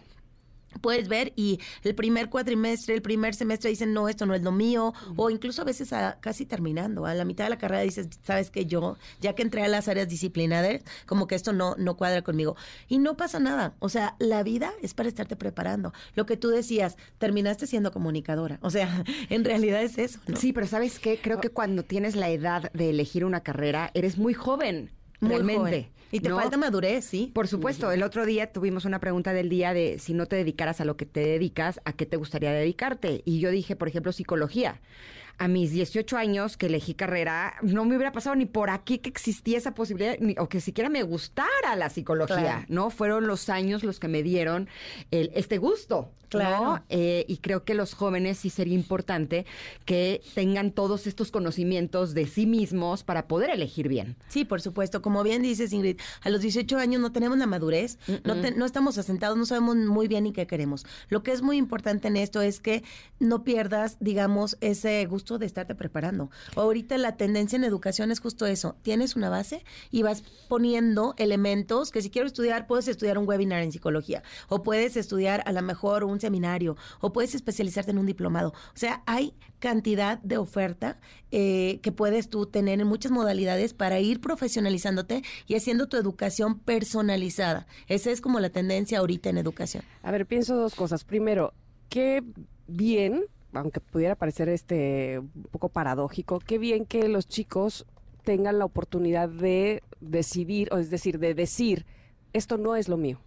puedes 0.79 1.07
ver 1.07 1.33
y 1.35 1.59
el 1.83 1.95
primer 1.95 2.29
cuatrimestre, 2.29 2.93
el 2.95 3.01
primer 3.01 3.35
semestre 3.35 3.69
dicen, 3.69 3.93
no, 3.93 4.07
esto 4.07 4.25
no 4.25 4.33
es 4.33 4.41
lo 4.41 4.51
mío, 4.51 4.93
o 5.15 5.29
incluso 5.29 5.61
a 5.61 5.65
veces 5.65 5.91
a- 5.93 6.17
casi 6.21 6.45
terminando, 6.45 7.05
a 7.05 7.13
la 7.13 7.25
mitad 7.25 7.43
de 7.45 7.49
la 7.51 7.57
carrera 7.57 7.81
dices, 7.81 8.07
sabes 8.23 8.51
que 8.51 8.65
yo, 8.65 8.97
ya 9.19 9.33
que 9.33 9.41
entré 9.41 9.63
a 9.63 9.67
las 9.67 9.87
áreas 9.87 10.07
disciplinares, 10.07 10.83
como 11.05 11.27
que 11.27 11.35
esto 11.35 11.53
no, 11.53 11.75
no 11.77 11.97
cuadra 11.97 12.21
conmigo. 12.21 12.55
Y 12.87 12.99
no 12.99 13.17
pasa 13.17 13.39
nada, 13.39 13.75
o 13.79 13.89
sea, 13.89 14.15
la 14.19 14.43
vida 14.43 14.71
es 14.81 14.93
para 14.93 15.09
estarte 15.09 15.35
preparando. 15.35 15.93
Lo 16.15 16.25
que 16.25 16.37
tú 16.37 16.49
decías, 16.49 16.95
terminaste 17.17 17.67
siendo 17.67 17.91
comunicadora, 17.91 18.59
o 18.61 18.69
sea, 18.69 19.03
en 19.29 19.43
realidad 19.43 19.81
es 19.83 19.97
eso, 19.97 20.19
¿no? 20.27 20.37
Sí, 20.37 20.53
pero 20.53 20.67
¿sabes 20.67 20.99
qué? 20.99 21.19
Creo 21.21 21.39
que 21.41 21.49
cuando 21.49 21.83
tienes 21.83 22.15
la 22.15 22.29
edad 22.29 22.71
de 22.73 22.89
elegir 22.89 23.25
una 23.25 23.41
carrera, 23.41 23.91
eres 23.93 24.17
muy 24.17 24.33
joven. 24.33 24.91
Muy 25.21 25.29
realmente. 25.29 25.59
joven. 25.59 25.87
Y 26.11 26.19
te 26.19 26.27
¿no? 26.27 26.35
falta 26.35 26.57
madurez, 26.57 27.05
sí. 27.05 27.31
Por 27.33 27.47
supuesto, 27.47 27.91
el 27.91 28.03
otro 28.03 28.25
día 28.25 28.51
tuvimos 28.51 28.83
una 28.83 28.99
pregunta 28.99 29.31
del 29.31 29.47
día 29.47 29.73
de 29.73 29.97
si 29.97 30.13
no 30.13 30.25
te 30.25 30.35
dedicaras 30.35 30.81
a 30.81 30.85
lo 30.85 30.97
que 30.97 31.05
te 31.05 31.21
dedicas, 31.21 31.79
¿a 31.85 31.93
qué 31.93 32.05
te 32.05 32.17
gustaría 32.17 32.51
dedicarte? 32.51 33.21
Y 33.23 33.39
yo 33.39 33.49
dije, 33.49 33.77
por 33.77 33.87
ejemplo, 33.87 34.11
psicología. 34.11 34.81
A 35.37 35.47
mis 35.47 35.71
18 35.71 36.17
años 36.17 36.57
que 36.57 36.67
elegí 36.67 36.93
carrera, 36.93 37.55
no 37.63 37.85
me 37.85 37.95
hubiera 37.95 38.11
pasado 38.11 38.35
ni 38.35 38.45
por 38.45 38.69
aquí 38.69 38.99
que 38.99 39.09
existía 39.09 39.57
esa 39.57 39.73
posibilidad, 39.73 40.17
ni- 40.19 40.35
o 40.37 40.47
que 40.49 40.61
siquiera 40.61 40.89
me 40.89 41.03
gustara 41.03 41.75
la 41.77 41.89
psicología, 41.89 42.35
Claro. 42.37 42.65
¿no? 42.69 42.89
Fueron 42.89 43.27
los 43.27 43.49
años 43.49 43.83
los 43.83 43.99
que 43.99 44.07
me 44.07 44.23
dieron 44.23 44.67
el- 45.11 45.31
este 45.33 45.57
gusto. 45.57 46.11
¿no? 46.33 46.39
Claro. 46.39 46.83
Eh, 46.87 47.25
y 47.27 47.39
creo 47.39 47.65
que 47.65 47.73
los 47.73 47.93
jóvenes 47.93 48.37
sí 48.37 48.49
sería 48.49 48.73
importante 48.73 49.45
que 49.83 50.21
tengan 50.33 50.71
todos 50.71 51.05
estos 51.05 51.29
conocimientos 51.29 52.13
de 52.13 52.25
sí 52.25 52.45
mismos 52.45 53.03
para 53.03 53.27
poder 53.27 53.49
elegir 53.49 53.89
bien. 53.89 54.15
Sí, 54.29 54.45
por 54.45 54.61
supuesto. 54.61 55.01
Como 55.01 55.23
bien 55.23 55.41
dices, 55.41 55.73
Ingrid, 55.73 55.99
a 56.21 56.29
los 56.29 56.39
18 56.39 56.77
años 56.77 57.01
no 57.01 57.11
tenemos 57.11 57.37
la 57.37 57.47
madurez, 57.47 57.99
no, 58.23 58.39
te- 58.39 58.51
no 58.51 58.65
estamos 58.65 58.97
asentados, 58.97 59.37
no 59.37 59.45
sabemos 59.45 59.75
muy 59.75 60.07
bien 60.07 60.23
ni 60.23 60.31
qué 60.31 60.47
queremos. 60.47 60.85
Lo 61.09 61.21
que 61.21 61.33
es 61.33 61.41
muy 61.41 61.57
importante 61.57 62.07
en 62.07 62.15
esto 62.15 62.41
es 62.41 62.61
que 62.61 62.81
no 63.19 63.43
pierdas, 63.43 63.97
digamos, 63.99 64.55
ese 64.61 65.05
gusto 65.07 65.20
gusto 65.21 65.37
de 65.37 65.45
estarte 65.45 65.75
preparando. 65.75 66.31
Ahorita 66.55 66.97
la 66.97 67.15
tendencia 67.15 67.55
en 67.55 67.63
educación 67.63 68.11
es 68.11 68.19
justo 68.19 68.47
eso. 68.47 68.75
Tienes 68.81 69.15
una 69.15 69.29
base 69.29 69.63
y 69.91 70.01
vas 70.01 70.23
poniendo 70.47 71.13
elementos 71.17 71.91
que 71.91 72.01
si 72.01 72.09
quiero 72.09 72.27
estudiar, 72.27 72.65
puedes 72.65 72.87
estudiar 72.87 73.19
un 73.19 73.27
webinar 73.27 73.61
en 73.61 73.71
psicología 73.71 74.23
o 74.49 74.63
puedes 74.63 74.97
estudiar 74.97 75.43
a 75.45 75.51
lo 75.51 75.61
mejor 75.61 76.03
un 76.03 76.19
seminario 76.19 76.75
o 77.01 77.13
puedes 77.13 77.35
especializarte 77.35 77.91
en 77.91 77.99
un 77.99 78.07
diplomado. 78.07 78.49
O 78.49 78.77
sea, 78.77 79.03
hay 79.05 79.35
cantidad 79.59 80.17
de 80.19 80.37
oferta 80.37 80.99
eh, 81.29 81.79
que 81.83 81.91
puedes 81.91 82.29
tú 82.29 82.47
tener 82.47 82.81
en 82.81 82.87
muchas 82.87 83.11
modalidades 83.11 83.73
para 83.73 83.99
ir 83.99 84.21
profesionalizándote 84.21 85.21
y 85.45 85.55
haciendo 85.55 85.87
tu 85.87 85.97
educación 85.97 86.57
personalizada. 86.57 87.67
Esa 87.87 88.09
es 88.09 88.21
como 88.21 88.39
la 88.39 88.49
tendencia 88.49 88.97
ahorita 88.97 89.29
en 89.29 89.37
educación. 89.37 89.83
A 90.01 90.09
ver, 90.09 90.25
pienso 90.25 90.55
dos 90.55 90.73
cosas. 90.73 91.03
Primero, 91.03 91.53
qué 91.89 92.23
bien, 92.67 93.25
aunque 93.53 93.79
pudiera 93.79 94.15
parecer 94.15 94.49
este 94.49 95.19
un 95.19 95.47
poco 95.51 95.69
paradójico, 95.69 96.39
qué 96.39 96.57
bien 96.57 96.85
que 96.85 97.07
los 97.07 97.27
chicos 97.27 97.85
tengan 98.23 98.59
la 98.59 98.65
oportunidad 98.65 99.29
de 99.29 99.83
decidir, 99.99 100.69
o 100.71 100.77
es 100.77 100.89
decir, 100.89 101.19
de 101.19 101.33
decir, 101.33 101.85
esto 102.33 102.57
no 102.57 102.75
es 102.75 102.87
lo 102.87 102.97
mío 102.97 103.19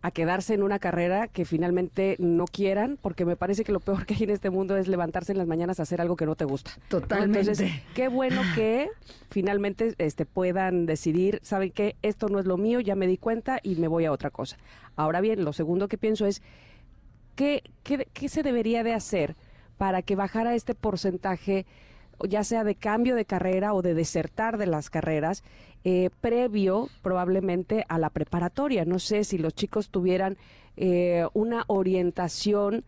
a 0.00 0.10
quedarse 0.10 0.54
en 0.54 0.62
una 0.62 0.78
carrera 0.78 1.26
que 1.28 1.44
finalmente 1.44 2.16
no 2.18 2.44
quieran, 2.46 2.98
porque 3.00 3.24
me 3.24 3.36
parece 3.36 3.64
que 3.64 3.72
lo 3.72 3.80
peor 3.80 4.06
que 4.06 4.14
hay 4.14 4.24
en 4.24 4.30
este 4.30 4.50
mundo 4.50 4.76
es 4.76 4.86
levantarse 4.86 5.32
en 5.32 5.38
las 5.38 5.46
mañanas 5.46 5.80
a 5.80 5.82
hacer 5.82 6.00
algo 6.00 6.16
que 6.16 6.26
no 6.26 6.36
te 6.36 6.44
gusta. 6.44 6.70
Totalmente. 6.88 7.40
Entonces, 7.40 7.72
qué 7.94 8.08
bueno 8.08 8.42
que 8.54 8.88
finalmente 9.28 9.94
este, 9.98 10.24
puedan 10.24 10.86
decidir, 10.86 11.40
¿saben 11.42 11.72
qué? 11.72 11.96
Esto 12.02 12.28
no 12.28 12.38
es 12.38 12.46
lo 12.46 12.56
mío, 12.56 12.80
ya 12.80 12.94
me 12.94 13.06
di 13.06 13.18
cuenta 13.18 13.58
y 13.62 13.74
me 13.76 13.88
voy 13.88 14.04
a 14.04 14.12
otra 14.12 14.30
cosa. 14.30 14.56
Ahora 14.94 15.20
bien, 15.20 15.44
lo 15.44 15.52
segundo 15.52 15.88
que 15.88 15.98
pienso 15.98 16.26
es, 16.26 16.42
¿qué, 17.38 17.62
qué, 17.84 18.08
qué 18.12 18.28
se 18.28 18.42
debería 18.42 18.82
de 18.82 18.94
hacer 18.94 19.36
para 19.76 20.02
que 20.02 20.16
bajara 20.16 20.56
este 20.56 20.74
porcentaje? 20.74 21.66
ya 22.28 22.42
sea 22.42 22.64
de 22.64 22.74
cambio 22.74 23.14
de 23.14 23.24
carrera 23.24 23.74
o 23.74 23.80
de 23.80 23.94
desertar 23.94 24.58
de 24.58 24.66
las 24.66 24.90
carreras, 24.90 25.44
eh, 25.84 26.10
previo 26.20 26.88
probablemente 27.00 27.84
a 27.88 27.96
la 27.96 28.10
preparatoria. 28.10 28.84
No 28.84 28.98
sé 28.98 29.22
si 29.22 29.38
los 29.38 29.54
chicos 29.54 29.90
tuvieran 29.90 30.36
eh, 30.76 31.28
una 31.32 31.62
orientación 31.68 32.84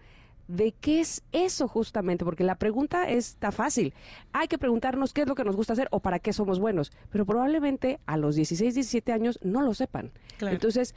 de 0.48 0.72
qué 0.72 0.98
es 0.98 1.22
eso 1.30 1.68
justamente, 1.68 2.24
porque 2.24 2.42
la 2.42 2.56
pregunta 2.56 3.08
está 3.08 3.52
fácil. 3.52 3.94
Hay 4.32 4.48
que 4.48 4.58
preguntarnos 4.58 5.12
qué 5.12 5.22
es 5.22 5.28
lo 5.28 5.36
que 5.36 5.44
nos 5.44 5.54
gusta 5.54 5.74
hacer 5.74 5.86
o 5.92 6.00
para 6.00 6.18
qué 6.18 6.32
somos 6.32 6.58
buenos, 6.58 6.90
pero 7.12 7.24
probablemente 7.24 8.00
a 8.06 8.16
los 8.16 8.34
16, 8.34 8.74
17 8.74 9.12
años 9.12 9.38
no 9.44 9.62
lo 9.62 9.74
sepan. 9.74 10.10
Entonces, 10.40 10.96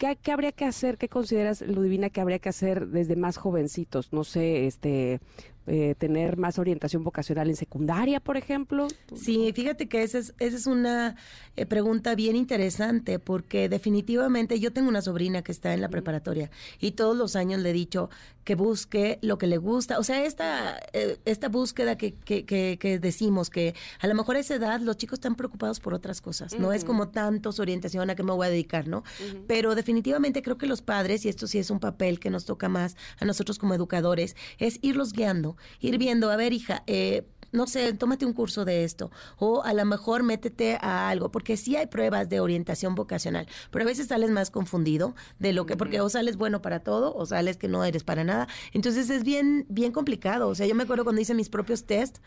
¿qué, 0.00 0.16
¿qué, 0.16 0.32
habría 0.32 0.50
que 0.50 0.64
hacer? 0.64 0.96
¿Qué 0.98 1.08
consideras, 1.08 1.60
Ludivina, 1.60 2.10
que 2.10 2.20
habría 2.20 2.38
que 2.38 2.48
hacer 2.48 2.88
desde 2.88 3.16
más 3.16 3.36
jovencitos? 3.36 4.12
No 4.12 4.24
sé, 4.24 4.66
este, 4.66 5.20
eh, 5.66 5.94
tener 5.98 6.36
más 6.36 6.58
orientación 6.58 7.04
vocacional 7.04 7.48
en 7.48 7.56
secundaria, 7.56 8.18
por 8.18 8.36
ejemplo? 8.36 8.88
Sí, 9.14 9.52
fíjate 9.54 9.88
que 9.88 10.02
esa 10.02 10.18
es, 10.18 10.34
esa 10.38 10.56
es 10.56 10.66
una 10.66 11.16
eh, 11.56 11.66
pregunta 11.66 12.14
bien 12.14 12.34
interesante 12.34 13.18
porque 13.18 13.68
definitivamente 13.68 14.58
yo 14.58 14.72
tengo 14.72 14.88
una 14.88 15.02
sobrina 15.02 15.42
que 15.42 15.52
está 15.52 15.74
en 15.74 15.80
la 15.80 15.88
preparatoria 15.88 16.50
y 16.80 16.92
todos 16.92 17.16
los 17.16 17.36
años 17.36 17.60
le 17.60 17.70
he 17.70 17.72
dicho 17.74 18.08
que 18.44 18.54
busque 18.54 19.18
lo 19.22 19.38
que 19.38 19.46
le 19.46 19.58
gusta. 19.58 19.98
O 19.98 20.02
sea, 20.02 20.24
esta, 20.24 20.80
eh, 20.92 21.18
esta 21.24 21.48
búsqueda 21.48 21.96
que, 21.96 22.14
que, 22.14 22.44
que, 22.44 22.98
decimos 22.98 23.50
que 23.50 23.74
a 24.00 24.06
lo 24.06 24.14
mejor 24.14 24.36
a 24.36 24.40
esa 24.40 24.54
edad 24.54 24.80
los 24.80 24.96
chicos 24.96 25.18
están 25.18 25.36
preocupados 25.36 25.78
por 25.78 25.94
otras 25.94 26.20
cosas. 26.20 26.58
No 26.58 26.72
es 26.72 26.84
como 26.84 27.10
tanto 27.10 27.52
su 27.52 27.62
orientación 27.62 28.08
a 28.10 28.14
qué 28.14 28.22
me 28.22 28.32
voy 28.32 28.46
a 28.46 28.50
dedicar, 28.50 28.88
¿no? 28.88 29.04
Pero 29.46 29.74
definitivamente 29.74 30.42
creo 30.42 30.58
que 30.58 30.66
los 30.66 30.82
padres, 30.82 31.24
y 31.24 31.28
esto 31.28 31.46
sí 31.46 31.58
es 31.58 31.70
un 31.70 31.80
papel 31.80 32.18
que 32.18 32.30
nos 32.30 32.44
toca 32.44 32.68
más 32.68 32.96
a 33.18 33.24
nosotros 33.24 33.58
como 33.58 33.74
educadores, 33.74 34.36
es 34.58 34.78
irlos 34.82 35.12
guiando 35.12 35.49
ir 35.80 35.98
viendo, 35.98 36.30
a 36.30 36.36
ver, 36.36 36.52
hija, 36.52 36.82
eh, 36.86 37.26
no 37.52 37.66
sé, 37.66 37.92
tómate 37.94 38.26
un 38.26 38.32
curso 38.32 38.64
de 38.64 38.84
esto 38.84 39.10
o 39.38 39.62
a 39.62 39.74
lo 39.74 39.84
mejor 39.84 40.22
métete 40.22 40.78
a 40.80 41.08
algo, 41.08 41.30
porque 41.30 41.56
sí 41.56 41.76
hay 41.76 41.86
pruebas 41.86 42.28
de 42.28 42.40
orientación 42.40 42.94
vocacional, 42.94 43.46
pero 43.70 43.84
a 43.84 43.86
veces 43.86 44.08
sales 44.08 44.30
más 44.30 44.50
confundido 44.50 45.14
de 45.38 45.52
lo 45.52 45.66
que, 45.66 45.76
porque 45.76 46.00
o 46.00 46.08
sales 46.08 46.36
bueno 46.36 46.62
para 46.62 46.80
todo 46.80 47.14
o 47.14 47.26
sales 47.26 47.56
que 47.56 47.68
no 47.68 47.84
eres 47.84 48.04
para 48.04 48.24
nada. 48.24 48.48
Entonces 48.72 49.10
es 49.10 49.24
bien, 49.24 49.66
bien 49.68 49.92
complicado. 49.92 50.48
O 50.48 50.54
sea, 50.54 50.66
yo 50.66 50.74
me 50.74 50.84
acuerdo 50.84 51.04
cuando 51.04 51.20
hice 51.20 51.34
mis 51.34 51.48
propios 51.48 51.84
test, 51.84 52.18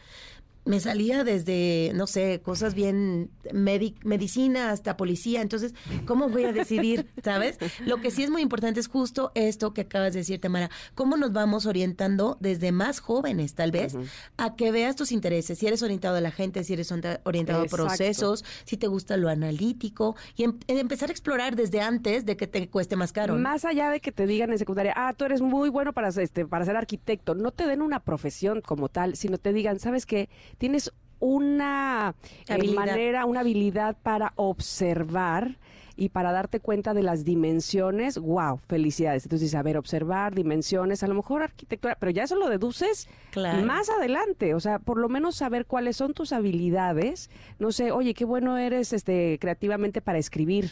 me 0.66 0.80
salía 0.80 1.24
desde, 1.24 1.92
no 1.94 2.08
sé, 2.08 2.42
cosas 2.42 2.74
bien 2.74 3.32
medicina 3.52 4.72
hasta 4.72 4.96
policía. 4.96 5.42
Entonces, 5.42 5.74
¿cómo 6.06 6.30
voy 6.30 6.46
a 6.46 6.54
decidir? 6.54 7.10
¿Sabes? 7.24 7.58
Lo 7.86 7.98
que 7.98 8.12
sí 8.12 8.24
es 8.24 8.30
muy 8.30 8.42
importante 8.42 8.80
es 8.80 8.88
justo 8.88 9.32
esto 9.36 9.74
que 9.74 9.82
acabas 9.82 10.14
de 10.14 10.20
decir, 10.20 10.40
Tamara. 10.40 10.70
¿Cómo 10.96 11.18
nos 11.18 11.34
vamos 11.34 11.66
orientando 11.66 12.38
desde 12.40 12.72
más 12.72 13.00
jóvenes, 13.00 13.56
tal 13.56 13.72
vez, 13.72 13.96
a 14.38 14.56
que 14.56 14.72
veas 14.72 14.96
tus 14.96 15.12
intereses? 15.12 15.60
Si 15.60 15.68
eres 15.68 15.84
orientado 15.84 16.16
a 16.16 16.22
la 16.22 16.32
gente, 16.32 16.64
si 16.64 16.74
eres 16.74 16.94
orientado 17.24 17.64
a 17.64 17.66
procesos, 17.66 18.46
si 18.64 18.78
te 18.78 18.88
gusta 18.88 19.18
lo 19.18 19.30
analítico 19.30 20.16
y 20.36 20.44
em, 20.44 20.58
empezar 20.68 21.10
a 21.10 21.12
explorar 21.12 21.56
desde 21.56 21.82
antes 21.82 22.26
de 22.26 22.38
que 22.38 22.48
te 22.48 22.70
cueste 22.70 22.96
más 22.96 23.12
caro. 23.12 23.36
Más 23.38 23.66
allá 23.66 23.90
de 23.90 24.00
que 24.00 24.12
te 24.12 24.26
digan 24.26 24.52
en 24.52 24.58
secundaria, 24.58 24.94
ah, 24.96 25.14
tú 25.14 25.26
eres 25.26 25.42
muy 25.42 25.70
bueno 25.70 25.94
para, 25.94 26.10
este, 26.10 26.46
para 26.46 26.66
ser 26.66 26.78
arquitecto, 26.78 27.36
no 27.36 27.52
te 27.52 27.66
den 27.68 27.82
una 27.82 28.00
profesión 28.00 28.62
como 28.62 28.90
tal, 28.90 29.16
sino 29.16 29.38
te 29.38 29.52
digan, 29.52 29.80
¿sabes 29.80 30.06
qué? 30.06 30.30
Tienes 30.58 30.92
una 31.20 32.16
eh, 32.48 32.74
manera, 32.74 33.26
una 33.26 33.42
habilidad 33.42 33.96
para 34.04 34.34
observar 34.36 35.58
y 35.96 36.10
para 36.10 36.32
darte 36.32 36.60
cuenta 36.60 36.94
de 36.94 37.04
las 37.04 37.24
dimensiones, 37.24 38.18
wow, 38.18 38.60
felicidades. 38.68 39.26
Entonces, 39.26 39.54
a 39.56 39.62
ver, 39.62 39.78
observar 39.78 40.34
dimensiones, 40.34 41.04
a 41.04 41.08
lo 41.08 41.14
mejor 41.14 41.44
arquitectura, 41.44 41.96
pero 42.00 42.12
ya 42.12 42.24
eso 42.24 42.36
lo 42.36 42.50
deduces 42.50 43.08
más 43.36 43.90
adelante, 43.90 44.56
o 44.56 44.60
sea, 44.60 44.80
por 44.80 44.98
lo 44.98 45.08
menos 45.08 45.36
saber 45.36 45.66
cuáles 45.66 45.98
son 45.98 46.14
tus 46.14 46.34
habilidades. 46.34 47.30
No 47.60 47.72
sé, 47.72 47.92
oye, 47.92 48.14
qué 48.14 48.26
bueno 48.26 48.58
eres 48.58 48.92
este 48.92 49.38
creativamente 49.40 50.02
para 50.02 50.18
escribir 50.18 50.72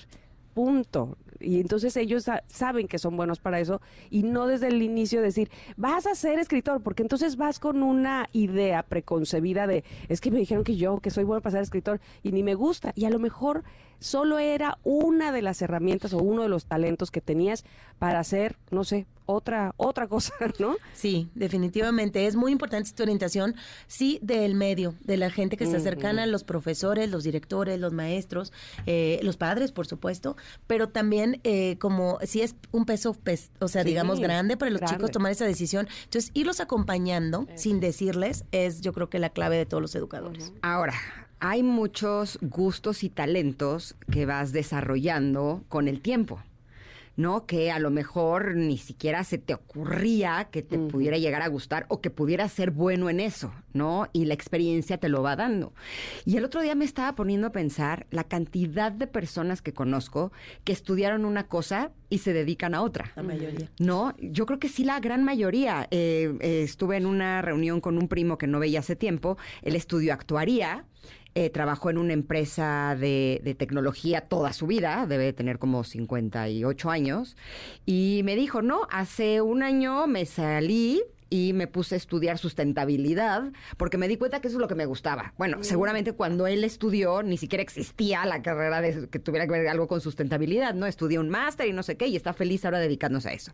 punto. 0.54 1.18
Y 1.40 1.60
entonces 1.60 1.98
ellos 1.98 2.26
saben 2.48 2.88
que 2.88 3.00
son 3.00 3.18
buenos 3.18 3.40
para 3.40 3.60
eso 3.60 3.82
y 4.10 4.24
no 4.24 4.48
desde 4.48 4.68
el 4.68 4.82
inicio 4.82 5.22
decir, 5.22 5.50
vas 5.76 6.06
a 6.06 6.16
ser 6.16 6.40
escritor, 6.40 6.82
porque 6.82 7.02
entonces 7.02 7.36
vas 7.36 7.60
con 7.60 7.82
una 7.82 8.30
idea 8.32 8.84
preconcebida 8.84 9.66
de, 9.66 9.84
es 10.08 10.22
que 10.22 10.32
me 10.32 10.40
dijeron 10.40 10.64
que 10.64 10.76
yo, 10.76 11.00
que 11.00 11.10
soy 11.10 11.24
bueno 11.24 11.42
para 11.42 11.54
ser 11.54 11.64
escritor 11.64 12.00
y 12.22 12.32
ni 12.32 12.44
me 12.44 12.54
gusta. 12.54 12.94
Y 12.96 13.06
a 13.06 13.10
lo 13.10 13.20
mejor 13.20 13.64
solo 14.00 14.40
era 14.40 14.78
una 14.84 15.32
de 15.32 15.42
las 15.42 15.62
herramientas 15.62 16.14
o 16.14 16.20
uno 16.20 16.44
de 16.44 16.50
los 16.50 16.66
talentos 16.66 17.12
que 17.12 17.22
tenías 17.22 17.66
para 18.00 18.20
hacer, 18.20 18.58
no 18.70 18.84
sé, 18.84 19.06
otra 19.32 19.74
otra 19.78 20.08
cosa, 20.08 20.34
¿no? 20.60 20.76
Sí, 20.94 21.30
definitivamente 21.36 22.28
es 22.28 22.36
muy 22.36 22.52
importante 22.52 22.90
esta 22.90 23.04
orientación, 23.04 23.56
sí, 23.88 24.20
del 24.22 24.56
medio, 24.56 24.96
de 25.02 25.18
la 25.18 25.30
gente 25.30 25.58
que 25.58 25.64
está 25.64 25.80
cercana, 25.80 26.26
los 26.26 26.44
profesores, 26.44 27.10
los 27.10 27.24
directores, 27.24 27.80
los 27.80 27.94
maestros, 27.94 28.52
eh, 28.86 29.20
los 29.24 29.38
padres, 29.38 29.72
por 29.72 29.88
supuesto, 29.88 30.36
pero 30.68 30.90
también 30.90 31.40
eh, 31.44 31.78
como 31.80 32.20
si 32.24 32.42
es 32.42 32.56
un 32.72 32.86
peso, 32.86 33.16
o 33.60 33.68
sea, 33.68 33.84
digamos 33.84 34.20
grande 34.20 34.58
para 34.58 34.72
los 34.72 34.82
chicos 34.82 35.12
tomar 35.12 35.32
esa 35.32 35.46
decisión, 35.46 35.88
entonces 36.04 36.32
irlos 36.34 36.60
acompañando 36.60 37.48
sin 37.56 37.80
decirles 37.80 38.46
es, 38.52 38.82
yo 38.82 38.94
creo 38.94 39.10
que 39.10 39.20
la 39.20 39.30
clave 39.30 39.58
de 39.58 39.66
todos 39.66 39.82
los 39.82 39.96
educadores. 39.96 40.52
Ahora, 40.62 40.94
hay 41.40 41.64
muchos 41.64 42.38
gustos 42.42 43.04
y 43.04 43.10
talentos 43.10 43.96
que 44.12 44.26
vas 44.26 44.52
desarrollando 44.52 45.64
con 45.70 45.88
el 45.88 46.02
tiempo. 46.02 46.40
¿No? 47.22 47.46
Que 47.46 47.72
a 47.72 47.80
lo 47.80 47.92
mejor 47.92 48.56
ni 48.56 48.78
siquiera 48.78 49.24
se 49.24 49.38
te 49.38 49.54
ocurría 49.54 50.50
que 50.52 50.62
te 50.62 50.78
pudiera 50.78 51.18
llegar 51.18 51.42
a 51.42 51.48
gustar 51.48 51.86
o 51.88 52.02
que 52.02 52.10
pudiera 52.10 52.50
ser 52.50 52.72
bueno 52.72 53.10
en 53.10 53.20
eso, 53.20 53.54
¿no? 53.74 54.10
Y 54.12 54.26
la 54.26 54.34
experiencia 54.34 54.98
te 54.98 55.08
lo 55.08 55.22
va 55.22 55.36
dando. 55.36 55.74
Y 56.26 56.38
el 56.38 56.44
otro 56.44 56.62
día 56.62 56.76
me 56.76 56.84
estaba 56.84 57.16
poniendo 57.16 57.48
a 57.48 57.52
pensar 57.52 58.08
la 58.10 58.24
cantidad 58.24 58.92
de 58.92 59.08
personas 59.08 59.62
que 59.62 59.74
conozco 59.74 60.32
que 60.64 60.74
estudiaron 60.74 61.24
una 61.26 61.48
cosa 61.48 61.92
y 62.10 62.18
se 62.18 62.34
dedican 62.34 62.74
a 62.74 62.82
otra. 62.82 63.12
La 63.16 63.24
mayoría. 63.24 63.70
No, 63.80 64.16
yo 64.20 64.46
creo 64.46 64.60
que 64.60 64.68
sí 64.68 64.84
la 64.84 65.00
gran 65.00 65.24
mayoría. 65.24 65.88
Eh, 65.92 66.36
eh, 66.42 66.64
estuve 66.64 66.98
en 66.98 67.06
una 67.06 67.42
reunión 67.42 67.82
con 67.82 67.98
un 67.98 68.08
primo 68.08 68.38
que 68.38 68.48
no 68.48 68.60
veía 68.60 68.80
hace 68.80 68.96
tiempo, 68.96 69.38
él 69.62 69.76
estudió 69.76 70.14
actuaría 70.14 70.86
eh, 71.36 71.50
trabajó 71.50 71.90
en 71.90 71.98
una 71.98 72.14
empresa 72.14 72.96
de, 73.00 73.42
de, 73.44 73.56
tecnología 73.56 74.22
toda 74.22 74.54
su 74.54 74.68
vida, 74.68 75.06
debe 75.08 75.34
tener 75.34 75.60
como 75.60 75.84
58 75.84 76.90
años, 76.90 77.38
y 77.86 78.22
me 78.26 78.36
dijo, 78.36 78.62
no, 78.62 78.88
hace 78.90 79.42
un 79.42 79.64
año 79.64 80.08
me 80.08 80.26
salí 80.26 81.04
y 81.34 81.54
me 81.54 81.66
puse 81.66 81.96
a 81.96 81.98
estudiar 81.98 82.38
sustentabilidad 82.38 83.54
porque 83.78 83.98
me 83.98 84.10
di 84.10 84.18
cuenta 84.18 84.42
que 84.42 84.50
eso 84.50 84.58
es 84.58 84.62
lo 84.62 84.68
que 84.68 84.76
me 84.76 84.86
gustaba. 84.86 85.34
Bueno, 85.38 85.60
mm. 85.60 85.64
seguramente 85.64 86.12
cuando 86.12 86.46
él 86.46 86.64
estudió 86.66 87.24
ni 87.24 87.38
siquiera 87.38 87.64
existía 87.64 88.26
la 88.26 88.42
carrera 88.42 88.82
de 88.82 89.08
que 89.08 89.18
tuviera 89.18 89.48
que 89.48 89.54
ver 89.54 89.68
algo 89.70 89.88
con 89.88 90.02
sustentabilidad, 90.02 90.74
¿no? 90.74 90.86
Estudió 90.86 91.22
un 91.22 91.30
máster 91.30 91.68
y 91.68 91.74
no 91.74 91.84
sé 91.84 91.96
qué 91.96 92.08
y 92.08 92.18
está 92.18 92.34
feliz 92.34 92.66
ahora 92.66 92.80
dedicándose 92.80 93.30
a 93.30 93.34
eso. 93.34 93.54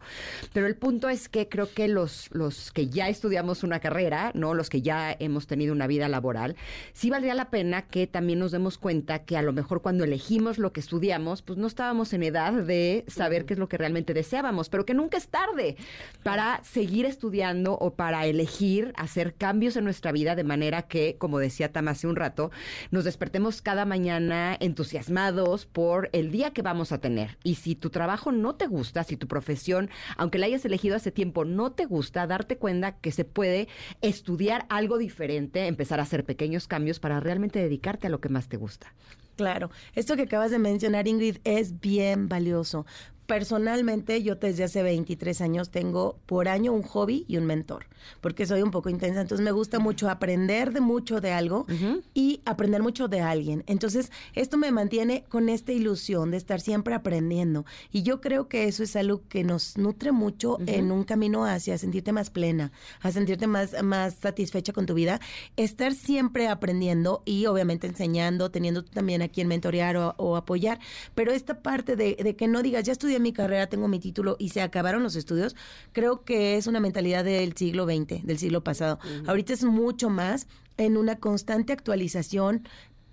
Pero 0.53 0.65
el 0.65 0.75
punto 0.75 1.07
es 1.07 1.29
que 1.29 1.47
creo 1.47 1.71
que 1.71 1.87
los, 1.87 2.29
los 2.31 2.71
que 2.71 2.87
ya 2.87 3.09
estudiamos 3.09 3.63
una 3.63 3.79
carrera, 3.79 4.31
¿no? 4.33 4.55
Los 4.55 4.71
que 4.71 4.81
ya 4.81 5.15
hemos 5.19 5.45
tenido 5.45 5.71
una 5.71 5.85
vida 5.85 6.09
laboral, 6.09 6.55
sí 6.93 7.11
valdría 7.11 7.35
la 7.35 7.51
pena 7.51 7.83
que 7.83 8.07
también 8.07 8.39
nos 8.39 8.51
demos 8.51 8.79
cuenta 8.79 9.19
que 9.19 9.37
a 9.37 9.43
lo 9.43 9.53
mejor 9.53 9.83
cuando 9.83 10.03
elegimos 10.03 10.57
lo 10.57 10.73
que 10.73 10.79
estudiamos, 10.79 11.43
pues 11.43 11.59
no 11.59 11.67
estábamos 11.67 12.11
en 12.13 12.23
edad 12.23 12.53
de 12.53 13.05
saber 13.07 13.45
qué 13.45 13.53
es 13.53 13.59
lo 13.59 13.69
que 13.69 13.77
realmente 13.77 14.15
deseábamos, 14.15 14.69
pero 14.69 14.83
que 14.83 14.95
nunca 14.95 15.17
es 15.17 15.27
tarde 15.27 15.77
para 16.23 16.63
seguir 16.63 17.05
estudiando 17.05 17.66
o 17.73 17.95
para 17.95 18.25
elegir 18.25 18.93
hacer 18.95 19.35
cambios 19.35 19.75
en 19.75 19.83
nuestra 19.83 20.11
vida 20.11 20.35
de 20.35 20.43
manera 20.43 20.83
que, 20.83 21.17
como 21.17 21.39
decía 21.39 21.71
Tam 21.71 21.87
hace 21.87 22.07
un 22.07 22.15
rato, 22.15 22.51
nos 22.91 23.03
despertemos 23.03 23.61
cada 23.61 23.85
mañana 23.85 24.55
entusiasmados 24.59 25.65
por 25.65 26.09
el 26.13 26.31
día 26.31 26.51
que 26.51 26.61
vamos 26.61 26.91
a 26.91 26.99
tener. 26.99 27.37
Y 27.43 27.55
si 27.55 27.75
tu 27.75 27.89
trabajo 27.89 28.31
no 28.31 28.55
te 28.55 28.67
gusta, 28.67 29.03
si 29.03 29.17
tu 29.17 29.27
profesión, 29.27 29.89
aunque 30.15 30.37
la 30.37 30.45
hayas 30.45 30.65
elegido 30.65 30.95
hace 30.95 31.11
tiempo, 31.11 31.45
no 31.45 31.71
te 31.71 31.85
gusta, 31.85 32.27
darte 32.27 32.57
cuenta 32.57 32.97
que 32.99 33.11
se 33.11 33.25
puede 33.25 33.67
estudiar 34.01 34.65
algo 34.69 34.97
diferente, 34.97 35.67
empezar 35.67 35.99
a 35.99 36.03
hacer 36.03 36.25
pequeños 36.25 36.67
cambios 36.67 36.99
para 36.99 37.19
realmente 37.19 37.59
dedicarte 37.59 38.07
a 38.07 38.09
lo 38.09 38.21
que 38.21 38.29
más 38.29 38.47
te 38.47 38.57
gusta. 38.57 38.93
Claro, 39.35 39.69
esto 39.93 40.15
que 40.15 40.23
acabas 40.23 40.49
de 40.49 40.57
mencionar, 40.57 41.07
Ingrid, 41.07 41.37
es 41.43 41.79
bien 41.79 42.27
valioso, 42.27 42.87
personalmente 43.27 44.23
yo 44.23 44.35
desde 44.35 44.63
hace 44.63 44.81
23 44.81 45.41
años 45.41 45.69
tengo 45.69 46.17
por 46.25 46.47
año 46.47 46.71
un 46.71 46.81
hobby 46.81 47.25
y 47.27 47.37
un 47.37 47.45
mentor, 47.45 47.85
porque 48.21 48.45
soy 48.45 48.61
un 48.61 48.71
poco 48.71 48.89
intensa, 48.89 49.21
entonces 49.21 49.43
me 49.43 49.51
gusta 49.51 49.79
mucho 49.79 50.09
aprender 50.09 50.71
de 50.71 50.79
mucho 50.79 51.19
de 51.19 51.33
algo 51.33 51.65
y 52.13 52.41
aprender 52.45 52.81
mucho 52.81 53.09
de 53.09 53.19
alguien. 53.19 53.63
Entonces, 53.67 54.11
esto 54.33 54.57
me 54.57 54.71
mantiene 54.71 55.25
con 55.27 55.49
esta 55.49 55.73
ilusión 55.73 56.31
de 56.31 56.37
estar 56.37 56.61
siempre 56.61 56.95
aprendiendo. 56.95 57.65
Y 57.91 58.03
yo 58.03 58.21
creo 58.21 58.47
que 58.47 58.67
eso 58.67 58.81
es 58.81 58.95
algo 58.95 59.21
que 59.27 59.43
nos 59.43 59.77
nutre 59.77 60.13
mucho 60.13 60.57
en 60.65 60.91
un 60.91 61.03
camino 61.03 61.45
hacia 61.45 61.77
sentirte 61.77 62.13
más 62.13 62.29
plena, 62.29 62.71
a 63.01 63.11
sentirte 63.11 63.45
más 63.45 63.83
más 63.83 64.15
satisfecha 64.15 64.71
con 64.71 64.85
tu 64.85 64.93
vida, 64.93 65.19
estar 65.57 65.93
siempre 65.93 66.47
aprendiendo 66.47 67.23
y 67.25 67.45
obviamente 67.45 67.87
enseñando, 67.87 68.51
teniendo 68.51 68.83
también 68.85 69.21
a 69.21 69.27
quien 69.27 69.47
mentorear 69.47 69.97
o, 69.97 70.37
apoyar, 70.37 70.79
pero 71.15 71.31
esta 71.31 71.61
parte 71.61 71.95
de, 71.95 72.15
de 72.15 72.35
que 72.35 72.47
no 72.47 72.61
digas, 72.61 72.83
ya 72.83 72.93
estudié 72.93 73.16
mi 73.19 73.33
carrera, 73.33 73.67
tengo 73.67 73.87
mi 73.87 73.99
título 73.99 74.35
y 74.39 74.49
se 74.49 74.61
acabaron 74.61 75.03
los 75.03 75.15
estudios, 75.15 75.55
creo 75.91 76.23
que 76.23 76.57
es 76.57 76.67
una 76.67 76.79
mentalidad 76.79 77.23
del 77.23 77.53
siglo 77.55 77.85
XX, 77.85 78.23
del 78.23 78.37
siglo 78.37 78.63
pasado. 78.63 78.99
Ahorita 79.27 79.53
es 79.53 79.63
mucho 79.63 80.09
más 80.09 80.47
en 80.77 80.97
una 80.97 81.17
constante 81.17 81.73
actualización, 81.73 82.67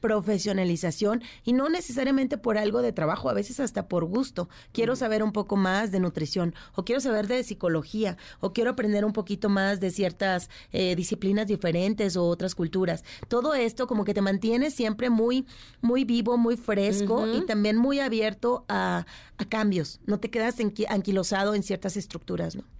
profesionalización 0.05 1.23
y 1.45 1.55
no 1.55 1.71
necesariamente 1.71 2.37
por 2.37 2.59
algo 2.59 2.83
de 2.83 2.93
trabajo, 2.93 3.31
a 3.31 3.33
veces 3.33 3.59
hasta 3.59 3.89
por 3.89 4.05
gusto. 4.05 4.51
Quiero 4.71 4.97
saber 4.97 5.23
un 5.23 5.33
poco 5.33 5.57
más 5.57 5.93
de 5.93 5.99
nutrición 5.99 6.55
o 6.75 6.85
quiero 6.85 7.01
saber 7.01 7.27
de 7.27 7.43
psicología 7.43 8.19
o 8.41 8.53
quiero 8.53 8.73
aprender 8.73 9.07
un 9.07 9.15
poquito 9.15 9.49
más 9.49 9.81
de 9.81 9.91
ciertas 9.91 10.51
eh, 10.73 10.95
disciplinas 10.95 11.47
diferentes 11.47 12.19
o 12.19 12.25
otras 12.27 12.55
culturas. 12.55 13.03
Todo 13.29 13.55
esto 13.55 13.87
como 13.87 14.05
que 14.05 14.13
te 14.13 14.21
mantiene 14.21 14.71
siempre 14.71 15.09
muy, 15.09 15.47
muy 15.81 16.05
vivo, 16.05 16.37
muy 16.37 16.59
fresco 16.59 17.27
y 17.27 17.47
también 17.47 17.79
muy 17.79 17.99
abierto 17.99 18.67
a, 18.69 19.07
a 19.39 19.45
cambios. 19.47 20.01
No 20.05 20.21
te 20.21 20.29
quedas 20.29 20.57
anquilosado 20.91 21.55
en 21.55 21.63
ciertas 21.63 21.97
estructuras, 21.97 22.57
¿no? 22.57 22.74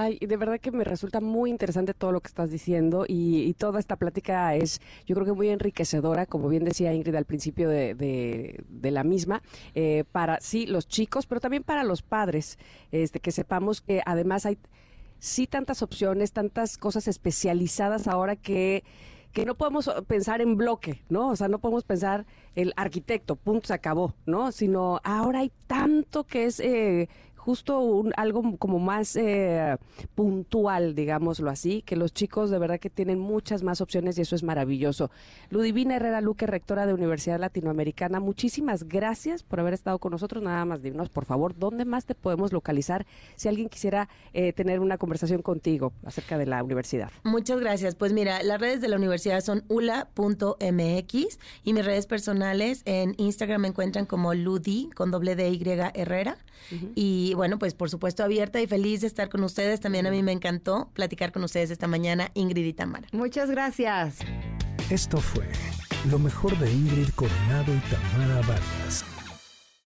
Ay, 0.00 0.16
de 0.20 0.36
verdad 0.36 0.60
que 0.60 0.70
me 0.70 0.84
resulta 0.84 1.20
muy 1.20 1.50
interesante 1.50 1.92
todo 1.92 2.12
lo 2.12 2.20
que 2.20 2.28
estás 2.28 2.52
diciendo 2.52 3.04
y, 3.08 3.52
toda 3.54 3.80
esta 3.80 3.96
plática 3.96 4.54
es, 4.54 4.80
yo 5.06 5.16
creo 5.16 5.26
que 5.26 5.32
muy 5.32 5.48
enriquecedora, 5.48 6.24
como 6.24 6.48
bien 6.48 6.64
decía 6.64 6.94
Ingrid 6.94 7.16
al 7.16 7.24
principio 7.24 7.68
de, 7.68 8.62
la 8.80 9.02
misma, 9.02 9.42
eh, 9.74 10.04
para 10.12 10.40
sí 10.40 10.66
los 10.66 10.86
chicos, 10.86 11.26
pero 11.26 11.40
también 11.40 11.64
para 11.64 11.82
los 11.82 12.02
padres, 12.02 12.58
este, 12.92 13.18
que 13.18 13.32
sepamos 13.32 13.80
que 13.80 14.00
además 14.06 14.46
hay 14.46 14.58
sí 15.18 15.48
tantas 15.48 15.82
opciones, 15.82 16.30
tantas 16.30 16.78
cosas 16.78 17.08
especializadas 17.08 18.06
ahora 18.06 18.36
que 18.36 18.84
que 19.32 19.44
no 19.44 19.56
podemos 19.56 19.90
pensar 20.06 20.40
en 20.40 20.56
bloque, 20.56 21.02
¿no? 21.08 21.28
O 21.28 21.36
sea, 21.36 21.48
no 21.48 21.58
podemos 21.58 21.84
pensar 21.84 22.26
el 22.54 22.72
arquitecto, 22.76 23.36
punto, 23.36 23.68
se 23.68 23.74
acabó, 23.74 24.14
¿no? 24.26 24.52
Sino 24.52 25.00
ahora 25.04 25.40
hay 25.40 25.52
tanto 25.66 26.24
que 26.24 26.46
es 26.46 26.60
eh, 26.60 27.08
justo 27.48 27.80
un, 27.80 28.12
algo 28.18 28.58
como 28.58 28.78
más 28.78 29.16
eh, 29.16 29.78
puntual, 30.14 30.94
digámoslo 30.94 31.48
así, 31.48 31.80
que 31.80 31.96
los 31.96 32.12
chicos 32.12 32.50
de 32.50 32.58
verdad 32.58 32.78
que 32.78 32.90
tienen 32.90 33.18
muchas 33.18 33.62
más 33.62 33.80
opciones 33.80 34.18
y 34.18 34.20
eso 34.20 34.36
es 34.36 34.42
maravilloso. 34.42 35.10
Ludivina 35.48 35.96
Herrera 35.96 36.20
Luque, 36.20 36.46
rectora 36.46 36.84
de 36.84 36.92
Universidad 36.92 37.40
Latinoamericana, 37.40 38.20
muchísimas 38.20 38.86
gracias 38.86 39.42
por 39.42 39.60
haber 39.60 39.72
estado 39.72 39.98
con 39.98 40.12
nosotros. 40.12 40.42
Nada 40.42 40.62
más 40.66 40.82
dinos, 40.82 41.08
por 41.08 41.24
favor, 41.24 41.58
¿dónde 41.58 41.86
más 41.86 42.04
te 42.04 42.14
podemos 42.14 42.52
localizar 42.52 43.06
si 43.36 43.48
alguien 43.48 43.70
quisiera 43.70 44.10
eh, 44.34 44.52
tener 44.52 44.80
una 44.80 44.98
conversación 44.98 45.40
contigo 45.40 45.94
acerca 46.04 46.36
de 46.36 46.44
la 46.44 46.62
universidad? 46.62 47.10
Muchas 47.24 47.60
gracias. 47.60 47.94
Pues 47.94 48.12
mira, 48.12 48.42
las 48.42 48.60
redes 48.60 48.82
de 48.82 48.88
la 48.88 48.96
universidad 48.96 49.40
son 49.40 49.64
ula.mx 49.68 51.38
y 51.64 51.72
mis 51.72 51.84
redes 51.86 52.06
personales 52.06 52.82
en 52.84 53.14
Instagram 53.16 53.62
me 53.62 53.68
encuentran 53.68 54.04
como 54.04 54.34
Ludi 54.34 54.90
con 54.94 55.10
doble 55.10 55.34
D 55.34 55.48
Y 55.48 55.62
Herrera. 55.94 56.36
Y 56.94 57.32
bueno, 57.38 57.58
pues 57.58 57.72
por 57.72 57.88
supuesto 57.88 58.24
abierta 58.24 58.60
y 58.60 58.66
feliz 58.66 59.00
de 59.00 59.06
estar 59.06 59.30
con 59.30 59.42
ustedes. 59.44 59.80
También 59.80 60.06
a 60.06 60.10
mí 60.10 60.22
me 60.22 60.32
encantó 60.32 60.90
platicar 60.92 61.32
con 61.32 61.44
ustedes 61.44 61.70
esta 61.70 61.86
mañana, 61.86 62.30
Ingrid 62.34 62.66
y 62.66 62.72
Tamara. 62.74 63.06
Muchas 63.12 63.48
gracias. 63.50 64.18
Esto 64.90 65.18
fue 65.18 65.46
lo 66.10 66.18
mejor 66.18 66.58
de 66.58 66.70
Ingrid 66.70 67.10
Coronado 67.14 67.72
y 67.74 67.78
Tamara 67.90 68.40
Vargas. 68.40 69.04